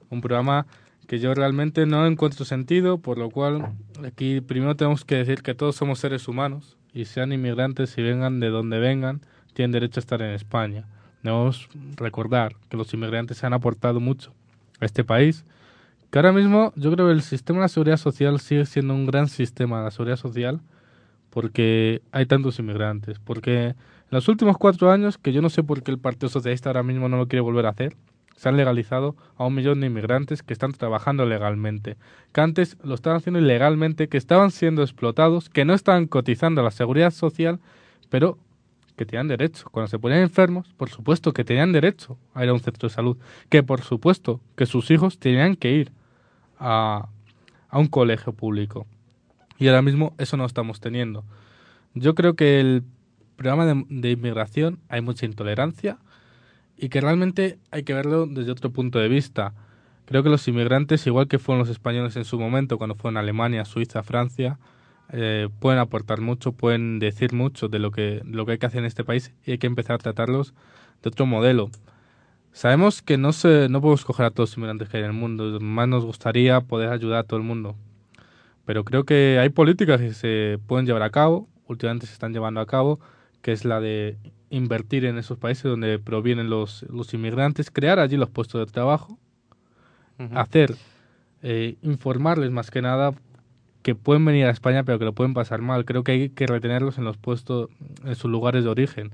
[0.09, 0.67] un programa
[1.07, 3.73] que yo realmente no encuentro sentido, por lo cual
[4.05, 8.39] aquí primero tenemos que decir que todos somos seres humanos y sean inmigrantes y vengan
[8.39, 9.21] de donde vengan,
[9.53, 10.85] tienen derecho a estar en España.
[11.21, 14.33] Debemos recordar que los inmigrantes han aportado mucho
[14.79, 15.45] a este país,
[16.11, 19.05] que ahora mismo yo creo que el sistema de la seguridad social sigue siendo un
[19.05, 20.61] gran sistema de la seguridad social
[21.33, 23.75] porque hay tantos inmigrantes, porque en
[24.11, 27.09] los últimos cuatro años, que yo no sé por qué el Partido Socialista ahora mismo
[27.09, 27.95] no lo quiere volver a hacer,
[28.35, 31.97] se han legalizado a un millón de inmigrantes que están trabajando legalmente,
[32.31, 36.63] que antes lo estaban haciendo ilegalmente, que estaban siendo explotados, que no estaban cotizando a
[36.63, 37.59] la seguridad social,
[38.09, 38.37] pero
[38.95, 39.67] que tenían derecho.
[39.71, 42.93] Cuando se ponían enfermos, por supuesto que tenían derecho a ir a un centro de
[42.93, 43.17] salud,
[43.49, 45.91] que por supuesto que sus hijos tenían que ir
[46.59, 47.09] a,
[47.69, 48.85] a un colegio público.
[49.57, 51.23] Y ahora mismo eso no estamos teniendo.
[51.93, 52.83] Yo creo que el
[53.35, 55.97] programa de, de inmigración hay mucha intolerancia
[56.77, 59.53] y que realmente hay que verlo desde otro punto de vista.
[60.05, 63.63] Creo que los inmigrantes, igual que fueron los españoles en su momento, cuando fueron Alemania,
[63.63, 64.59] Suiza, Francia,
[65.11, 68.79] eh, pueden aportar mucho, pueden decir mucho de lo que, lo que hay que hacer
[68.79, 70.53] en este país y hay que empezar a tratarlos
[71.01, 71.69] de otro modelo.
[72.51, 75.15] Sabemos que no, se, no podemos coger a todos los inmigrantes que hay en el
[75.15, 77.75] mundo, más nos gustaría poder ayudar a todo el mundo.
[78.65, 82.61] Pero creo que hay políticas que se pueden llevar a cabo, últimamente se están llevando
[82.61, 82.99] a cabo,
[83.41, 84.17] que es la de
[84.49, 89.17] invertir en esos países donde provienen los, los inmigrantes, crear allí los puestos de trabajo,
[90.33, 90.75] hacer,
[91.41, 93.13] eh, informarles más que nada
[93.83, 95.85] que pueden venir a España pero que lo pueden pasar mal.
[95.85, 97.69] Creo que hay que retenerlos en los puestos,
[98.03, 99.11] en sus lugares de origen.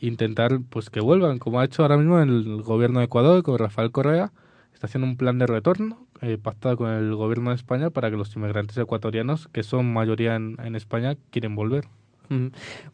[0.00, 3.90] Intentar pues que vuelvan, como ha hecho ahora mismo el gobierno de Ecuador con Rafael
[3.90, 4.32] Correa,
[4.74, 8.16] está haciendo un plan de retorno eh, pactado con el gobierno de España para que
[8.16, 11.86] los inmigrantes ecuatorianos, que son mayoría en, España, quieren volver.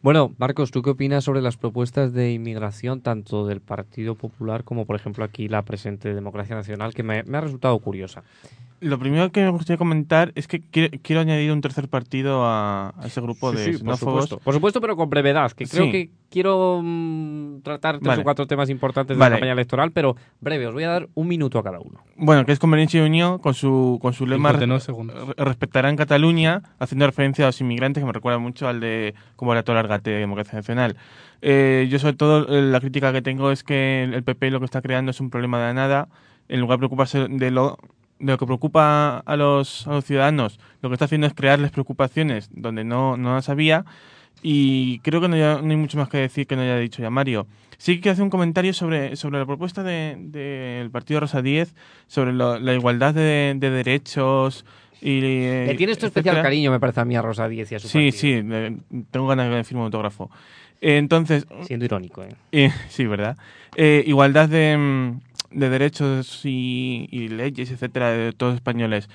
[0.01, 4.85] Bueno, Marcos, ¿tú qué opinas sobre las propuestas de inmigración tanto del Partido Popular como,
[4.85, 8.23] por ejemplo, aquí la presente Democracia Nacional, que me ha resultado curiosa?
[8.81, 12.89] Lo primero que me gustaría comentar es que quiero, quiero añadir un tercer partido a,
[12.97, 14.23] a ese grupo Sí, de sí, por xenófobos.
[14.25, 14.39] supuesto.
[14.43, 15.91] Por supuesto, pero con brevedad, que creo Sí.
[15.91, 18.21] que quiero mm, tratar tres Vale.
[18.21, 19.31] o cuatro temas importantes de Vale.
[19.31, 21.99] la campaña electoral, pero breve, os voy a dar un minuto a cada uno.
[22.17, 25.27] Bueno, que es Conveniencia y Unión con su, con su lema 59 segundos.
[25.29, 29.53] re- respetarán Cataluña, haciendo referencia a los inmigrantes, que me recuerda mucho al de como
[29.53, 30.97] era todo Largate de Democracia Nacional.
[31.41, 34.65] Eh, yo, sobre todo, eh, la crítica que tengo es que el PP lo que
[34.65, 36.07] está creando es un problema de la nada.
[36.47, 37.77] En lugar de preocuparse de lo,
[38.19, 42.49] lo que preocupa a los, a los ciudadanos, lo que está haciendo es crearles preocupaciones
[42.53, 43.85] donde no, no las había.
[44.41, 47.01] Y creo que no, haya- no hay mucho más que decir que no haya dicho
[47.01, 47.47] ya Mario.
[47.77, 50.39] Sí que hacer un comentario sobre, sobre la propuesta del de,
[50.79, 51.73] del Partido Rosa 10,
[52.07, 54.65] sobre lo- la igualdad de, de derechos
[55.01, 55.19] y...
[55.21, 57.87] Le tienes tu especial cariño, me parece a mí, a Rosa Díez y a su
[57.87, 58.81] Sí, partido.
[58.91, 60.29] sí, tengo ganas de firmar un autógrafo.
[60.81, 62.35] Entonces, Siendo irónico, ¿eh?
[62.51, 63.37] eh, sí, ¿verdad?
[63.75, 65.19] Eh, igualdad de, mm,
[65.59, 69.09] de derechos y, y leyes, etcétera, de todos los españoles.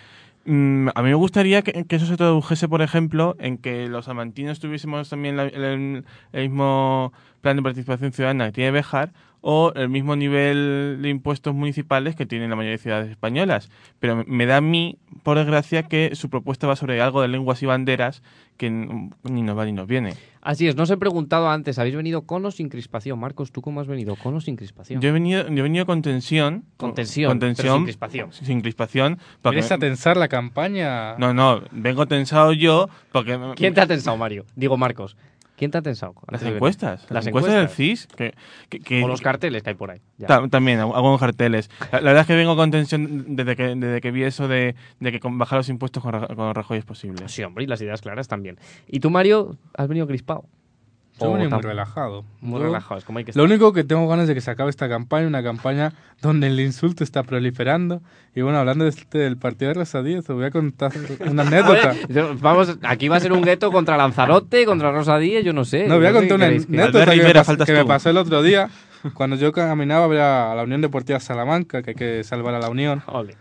[0.47, 4.09] Mm, a mí me gustaría que, que eso se tradujese, por ejemplo, en que los
[4.09, 9.13] amantinos tuviésemos también la- el, el mismo plan de participación ciudadana que tiene Bejar
[9.43, 13.71] o el mismo nivel de impuestos municipales que tienen la mayoría de ciudades españolas.
[13.99, 17.63] Pero me- da a mí, por desgracia, que su propuesta va sobre algo de lenguas
[17.63, 18.23] y banderas
[18.57, 20.13] que ni nos va ni nos viene.
[20.43, 23.19] Así es, no os he preguntado antes, ¿habéis venido con o sin crispación?
[23.19, 24.17] Marcos, ¿tú cómo has venido?
[24.17, 25.01] ¿Con o sin crispación?
[25.01, 26.65] Yo he venido, yo he venido con tensión.
[26.77, 27.77] Con tensión, Con pero tensión.
[27.77, 28.33] sin crispación.
[28.33, 29.19] Sin crispación.
[29.43, 31.17] ¿Vienes a tensar la campaña?
[31.19, 33.39] no, no, vengo tensado yo porque...
[33.57, 34.45] ¿Quién te ha tensado, Mario?
[34.57, 35.17] Digo, Marcos.
[35.61, 36.15] ¿Quién te ha tensado?
[36.31, 37.03] Las encuestas.
[37.03, 37.69] Las, Las encuestas, del.
[37.69, 38.07] CIS.
[38.07, 38.33] Que,
[38.71, 40.01] que- que- O los carteles que hay por ahí.
[40.27, 41.69] Ta- también, hago carteles.
[41.93, 44.75] La, la verdad es que vengo con tensión desde que, desde que vi eso de,
[45.01, 47.29] de que con bajar los impuestos con, con Rajoy es posible.
[47.29, 48.59] Sí, hombre, y las ideas claras también.
[48.89, 50.47] ¿Y tú, Mario, has venido crispado?
[51.21, 52.25] Yo venía muy relajado.
[52.41, 54.51] Muy Yo- relajado, es como hay que Lo único que tengo ganas de que se
[54.51, 55.93] acabe esta campaña, una campaña
[56.23, 58.01] donde el insulto está proliferando.
[58.35, 60.93] Y bueno, hablando de este, del partido de Rosa Díez, os voy a contar
[61.29, 61.95] una anécdota.
[62.41, 65.87] Vamos, aquí va a ser un gueto contra Lanzarote, contra Rosa Díez, yo no sé.
[65.87, 68.17] No, voy a contar una anécdota que, me, Rivera, pas- faltas que me pasó el
[68.17, 68.69] otro día.
[69.15, 72.55] Cuando yo caminaba a ver a, a la Unión Deportiva Salamanca, que hay que salvar
[72.55, 73.03] a la Unión.
[73.07, 73.35] Ole.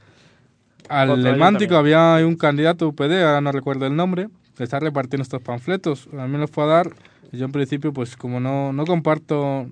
[0.87, 1.77] Al Otro el Mántico ayuntamiento.
[1.77, 6.07] había un candidato UPD, ahora no recuerdo el nombre, que está repartiendo estos panfletos.
[6.17, 6.89] A mí me los fue a dar
[7.31, 9.67] Yo en principio, pues como no, no comparto,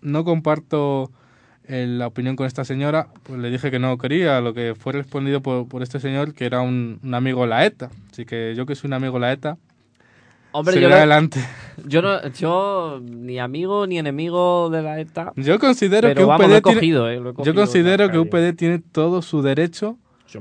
[0.00, 1.10] no comparto
[1.68, 4.92] eh, la opinión con esta señora, pues le dije que no quería, lo que fue
[4.92, 7.90] respondido por, por este señor, que era un, un amigo de la ETA.
[8.12, 9.58] Así que yo que soy un amigo de la ETA,
[10.52, 11.44] Hombre, yo, no- adelante.
[11.86, 15.32] yo, no, yo ni amigo ni enemigo de la ETA.
[15.36, 16.80] Yo considero que UPD tiene-
[17.12, 18.18] eh, yo considero que.
[18.18, 19.98] UPD tiene todo su derecho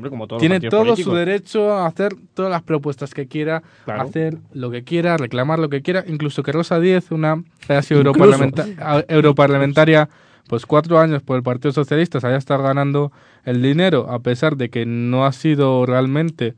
[0.09, 1.11] Como todos tiene todo políticos.
[1.13, 4.01] su derecho a hacer todas las propuestas que quiera, Claro.
[4.01, 7.81] hacer lo que quiera, reclamar lo que quiera, incluso que Rosa Díez, una que haya
[7.81, 8.65] sido europarlamenta-
[9.07, 10.09] europarlamentaria,
[10.47, 13.11] pues cuatro años por el Partido Socialista, se haya estado ganando
[13.45, 16.55] el dinero, a pesar de que no ha sido realmente,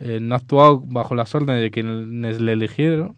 [0.00, 3.14] eh, no ha actuado bajo las órdenes de quienes le eligieron,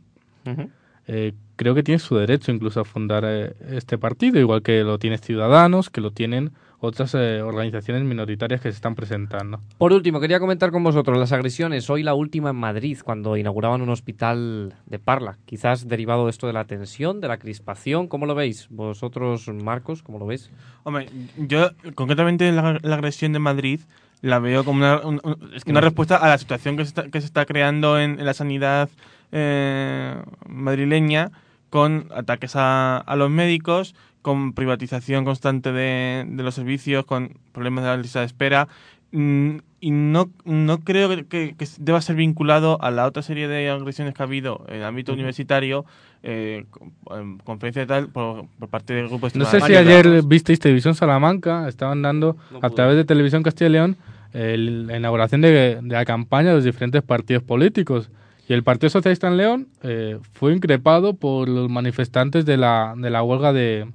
[1.07, 4.99] eh, creo que tiene su derecho incluso a fundar eh, este partido, igual que lo
[4.99, 6.53] tiene Ciudadanos, que lo tienen
[6.85, 9.61] otras eh, organizaciones minoritarias que se están presentando.
[9.79, 11.89] Por último, quería comentar con vosotros las agresiones.
[11.91, 15.39] Hoy la última en Madrid, cuando inauguraban un hospital de Parla.
[15.47, 18.09] Quizás derivado de esto de la tensión, de la crispación.
[18.09, 18.69] ¿Cómo lo veis?
[18.71, 20.51] Vosotros, Marcos, ¿cómo lo veis?
[20.85, 23.81] Hombre, yo concretamente la, la agresión de Madrid
[24.21, 26.85] la veo como una, un- un- Es que una no- respuesta a la situación que
[26.85, 28.89] se está, que se está creando en, en la sanidad
[29.33, 30.15] eh,
[30.49, 31.31] madrileña
[31.71, 37.85] con ataques a, a los médicos, con privatización constante de, de los servicios, con problemas
[37.85, 38.67] de la lista de espera.
[39.13, 43.49] Mm, Y no, no creo que, que- que deba ser vinculado a la otra serie
[43.49, 45.85] de agresiones que ha habido en el ámbito universitario,
[46.23, 50.23] eh, con- en conferencia y tal, por, por parte del grupo No sé si ayer
[50.23, 53.97] visteis Televisión Salamanca, estaban dando No a través de Televisión Castilla y León
[54.33, 55.51] el- la inauguración de,
[55.83, 58.11] de la campaña de los diferentes partidos políticos.
[58.49, 63.11] Y el Partido Socialista en León eh, fue increpado por los manifestantes de la, de
[63.11, 63.87] la huelga de,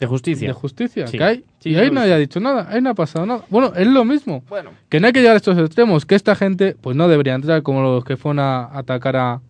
[0.00, 0.48] De justicia.
[0.48, 1.18] de justicia Sí.
[1.18, 1.44] que hay.
[1.60, 3.44] Sí, y ahí nadie ha dicho nada, ahí no ha pasado nada.
[3.50, 4.42] Bueno, es lo mismo.
[4.48, 7.34] Bueno, Que no hay que llegar a estos extremos, que esta gente pues no debería
[7.34, 9.40] entrar como los que fueron a atacar a...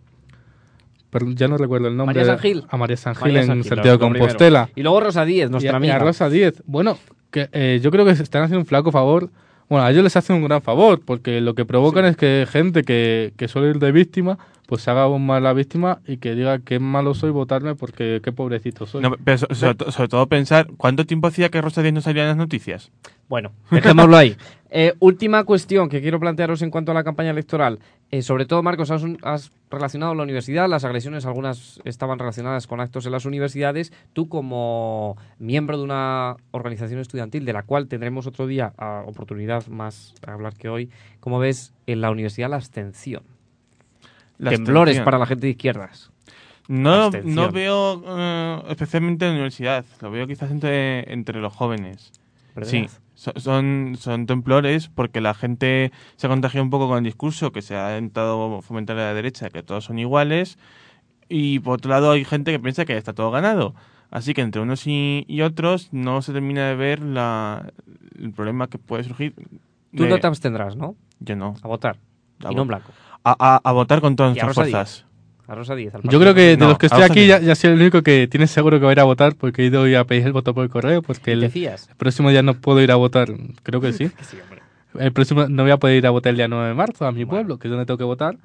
[1.09, 2.15] perdón, ya no recuerdo el nombre.
[2.19, 2.63] María San Gil.
[2.69, 4.19] A María San Gil María en San Gil, Santiago de primero.
[4.25, 4.69] Compostela.
[4.75, 5.99] Y luego Rosa Díez, Y nuestra a, y a amiga.
[5.99, 6.63] Rosa 10.
[6.65, 6.97] Bueno,
[7.31, 9.29] que eh, yo creo que se están haciendo un flaco favor.
[9.69, 12.83] Bueno, a ellos les hacen un gran favor, porque lo que provocan es que gente
[12.83, 14.37] que, que suele ir de víctima,
[14.71, 18.21] pues se haga aún más la víctima y que diga qué malo soy votarme porque
[18.23, 19.01] qué pobrecito soy.
[19.01, 21.99] No, pero so- sobre, to- sobre todo pensar, ¿cuánto tiempo hacía que Rosa Díez no
[21.99, 22.89] salía en las noticias?
[23.27, 24.37] Bueno, dejémoslo ahí.
[24.69, 27.79] Eh, última cuestión que quiero plantearos en cuanto a la campaña electoral.
[28.11, 32.79] Eh, sobre todo, Marcos, has, has relacionado la universidad, las agresiones, algunas estaban relacionadas con
[32.79, 33.91] actos en las universidades.
[34.13, 39.67] Tú, como miembro de una organización estudiantil, de la cual tendremos otro día ah, oportunidad
[39.67, 43.23] más a hablar que hoy, ¿cómo ves en la universidad la abstención?
[44.41, 46.11] La Temblores para la gente de izquierdas.
[46.67, 52.11] No, no veo eh, especialmente en la universidad, lo veo quizás entre, entre los jóvenes.
[52.55, 52.69] ¿verdad?
[52.69, 57.03] Sí, so- son, son temblores porque la gente se ha contagiado un poco con el
[57.03, 60.57] discurso que se ha intentado fomentar a la derecha, que todos son iguales,
[61.29, 63.73] y por otro lado hay gente que piensa que está todo ganado.
[64.09, 67.71] Así que entre unos y, y otros no se termina de ver la,
[68.19, 69.33] el problema que puede surgir.
[69.95, 70.95] Tú de- no te abstendrás, ¿no?
[71.19, 71.55] Yo no.
[71.63, 71.97] A votar.
[72.43, 72.91] A y no en blanco.
[73.23, 75.05] A, a- a votar con todas Y a nuestras fuerzas.
[75.47, 75.93] A Rosa Díez.
[75.93, 78.01] al Yo creo que de No, los que estoy aquí ya, ya soy el único
[78.03, 80.25] que tiene seguro que va a ir a votar porque he ido hoy a pedir
[80.27, 82.95] el voto por correo porque ¿Y ¿Te el, el próximo día no puedo ir a
[82.95, 83.27] votar.
[83.63, 84.09] Creo que sí.
[84.17, 84.37] Que sí.
[84.97, 87.11] El próximo no voy a poder ir a votar el día 9 de marzo a
[87.13, 88.37] mi pueblo, que es donde tengo que votar.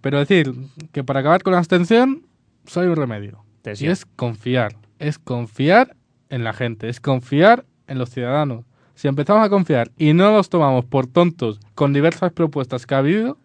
[0.00, 0.52] Pero decir
[0.92, 2.22] que para acabar con la abstención,
[2.74, 3.44] hay un remedio.
[3.60, 3.92] Y Tensión.
[3.92, 4.76] es confiar.
[4.98, 5.94] Es confiar
[6.30, 6.88] en la gente.
[6.88, 8.64] Es confiar en los ciudadanos.
[8.94, 12.98] Si empezamos a confiar y no los tomamos por tontos con diversas propuestas que ha
[12.98, 13.36] habido,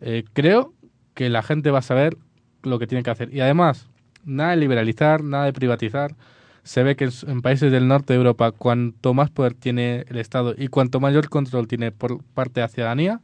[0.00, 0.72] eh, creo
[1.14, 2.16] que la gente va a saber
[2.62, 3.32] lo que tiene que hacer.
[3.34, 3.88] Y además,
[4.24, 6.14] nada de liberalizar, nada de privatizar.
[6.62, 10.18] Se ve que en, en países del norte de Europa, cuanto más poder tiene el
[10.18, 13.20] Estado y cuanto mayor control tiene por parte de la ciudadanía,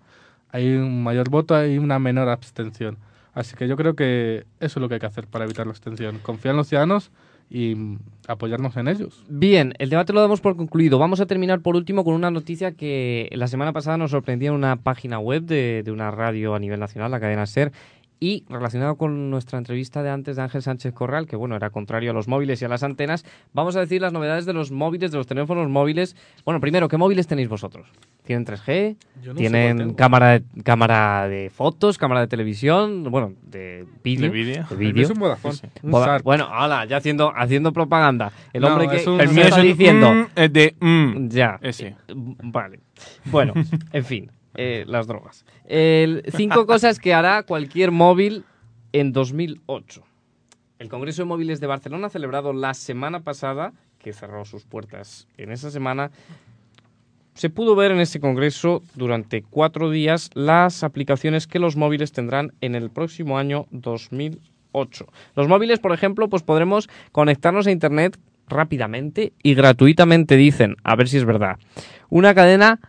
[0.50, 2.98] hay un mayor voto y una menor abstención.
[3.32, 5.70] Así que yo creo que eso es lo que hay que hacer para evitar la
[5.70, 6.18] abstención.
[6.18, 7.10] Confiar en los ciudadanos
[7.52, 7.98] y mm,
[8.28, 9.24] apoyarnos en ellos.
[9.28, 10.98] Bien, el debate lo damos por concluido.
[10.98, 14.54] Vamos a terminar por último con una noticia que la semana pasada nos sorprendía en
[14.54, 17.70] una página web de, de una radio a nivel nacional, la cadena SER,
[18.22, 22.12] y relacionado con nuestra entrevista de antes de Ángel Sánchez Corral, que bueno, era contrario
[22.12, 25.10] a los móviles y a las antenas, vamos a decir las novedades de los móviles,
[25.10, 26.14] de los teléfonos móviles.
[26.44, 27.88] Bueno, primero, ¿qué móviles tenéis vosotros?
[28.22, 28.96] ¿Tienen 3G?
[29.24, 33.02] Yo no ¿Tienen cámara de, cámara de fotos, cámara de televisión?
[33.10, 34.30] Bueno, de vídeo.
[34.30, 34.54] ¿De vídeo?
[34.68, 35.02] de El mío vídeo.
[35.02, 35.54] es un Vodafone.
[35.54, 35.80] Sí, sí.
[35.82, 36.24] un Boda- Sharp.
[36.24, 38.30] Bueno, hola, ya haciendo, haciendo propaganda.
[38.52, 40.12] El No, hombre que, es un- que El mío es está un diciendo.
[40.14, 41.28] mm, eh, de mm.
[41.28, 41.58] Ya.
[41.60, 41.96] Ese.
[42.14, 42.78] Vale.
[43.24, 43.52] Bueno,
[43.92, 45.44] en fin, eh, las drogas.
[45.64, 48.44] El- cinco cosas que hará cualquier móvil
[48.92, 50.02] en 2008.
[50.78, 55.52] El Congreso de Móviles de Barcelona, celebrado la semana pasada, que cerró sus puertas en
[55.52, 56.10] esa semana,
[57.34, 62.52] se pudo ver en ese congreso durante cuatro días las aplicaciones que los móviles tendrán
[62.60, 64.40] en el próximo año 2008.
[64.74, 65.04] 8.
[65.36, 71.08] Los móviles, por ejemplo, pues podremos conectarnos a Internet rápidamente y gratuitamente, dicen, a ver
[71.08, 71.58] si es verdad.
[72.08, 72.80] Una cadena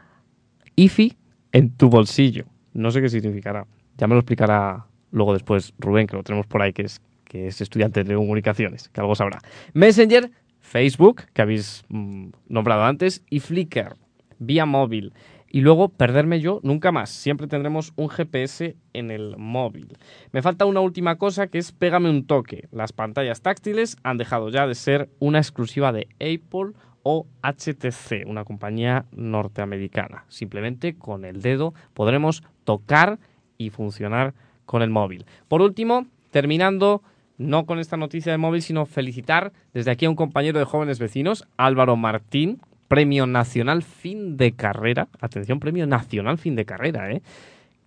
[0.77, 1.17] IFI
[1.53, 2.45] en tu bolsillo.
[2.73, 3.65] No sé qué significará.
[3.97, 7.47] Ya me lo explicará luego después Rubén, que lo tenemos por ahí, que es, que
[7.47, 9.39] es estudiante de comunicaciones, que algo sabrá.
[9.73, 13.95] Messenger, Facebook, que habéis mm, nombrado antes, y Flickr,
[14.39, 15.13] vía móvil.
[15.47, 17.11] Y luego perderme yo nunca más.
[17.11, 19.95] Siempre tendremos un GPS en el móvil.
[20.31, 22.67] Me falta una última cosa que es pégame un toque.
[22.71, 26.73] Las pantallas táctiles han dejado ya de ser una exclusiva de Apple
[27.03, 30.25] o HTC, una compañía norteamericana.
[30.29, 33.19] Simplemente con el dedo podremos tocar
[33.57, 34.33] y funcionar
[34.65, 35.25] con el móvil.
[35.47, 37.03] Por último, terminando,
[37.37, 40.99] no con esta noticia del móvil, sino felicitar desde aquí a un compañero de jóvenes
[40.99, 45.07] vecinos, Álvaro Martín, Premio Nacional Fin de Carrera.
[45.19, 47.21] Atención, Premio Nacional Fin de Carrera, ¿eh?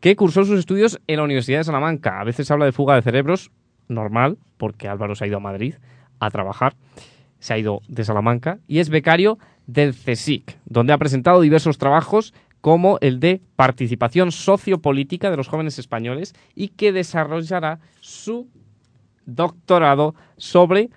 [0.00, 2.20] Que cursó sus estudios en la Universidad de Salamanca.
[2.20, 3.50] A veces habla de fuga de cerebros,
[3.88, 5.74] normal, porque Álvaro se ha ido a Madrid
[6.20, 6.74] a trabajar.
[7.38, 12.34] Se ha ido de Salamanca y es becario del CSIC, donde ha presentado diversos trabajos
[12.60, 18.48] como el de participación sociopolítica de los jóvenes españoles y que desarrollará su
[19.24, 20.90] doctorado sobre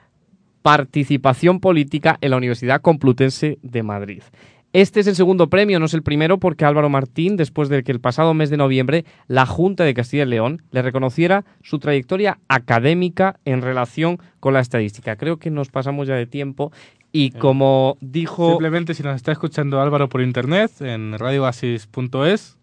[0.62, 4.24] participación política en la Universidad Complutense de Madrid.
[4.72, 7.92] Este es el segundo premio, no es el primero, porque Álvaro Martín, después de que
[7.92, 12.38] el pasado mes de noviembre la Junta de Castilla y León le reconociera su trayectoria
[12.48, 15.16] académica en relación con la estadística.
[15.16, 16.72] Creo que nos pasamos ya de tiempo
[17.12, 18.52] y como dijo...
[18.52, 22.58] Simplemente si nos está escuchando Álvaro por internet en radioasis.es,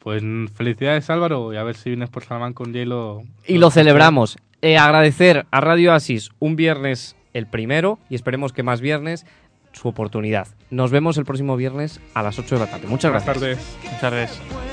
[0.00, 0.22] pues
[0.52, 3.22] felicidades Álvaro y a ver si vienes por Salamanca un día y lo...
[3.46, 4.36] Y lo celebramos.
[4.62, 9.26] Eh, agradecer a Radio Asis un viernes el primero y esperemos que más viernes
[9.76, 10.48] su oportunidad.
[10.70, 12.86] Nos vemos el próximo viernes a las 8 de la tarde.
[12.88, 13.56] Muchas Buenas gracias.
[13.82, 13.92] tardes.
[13.92, 14.65] Muchas gracias.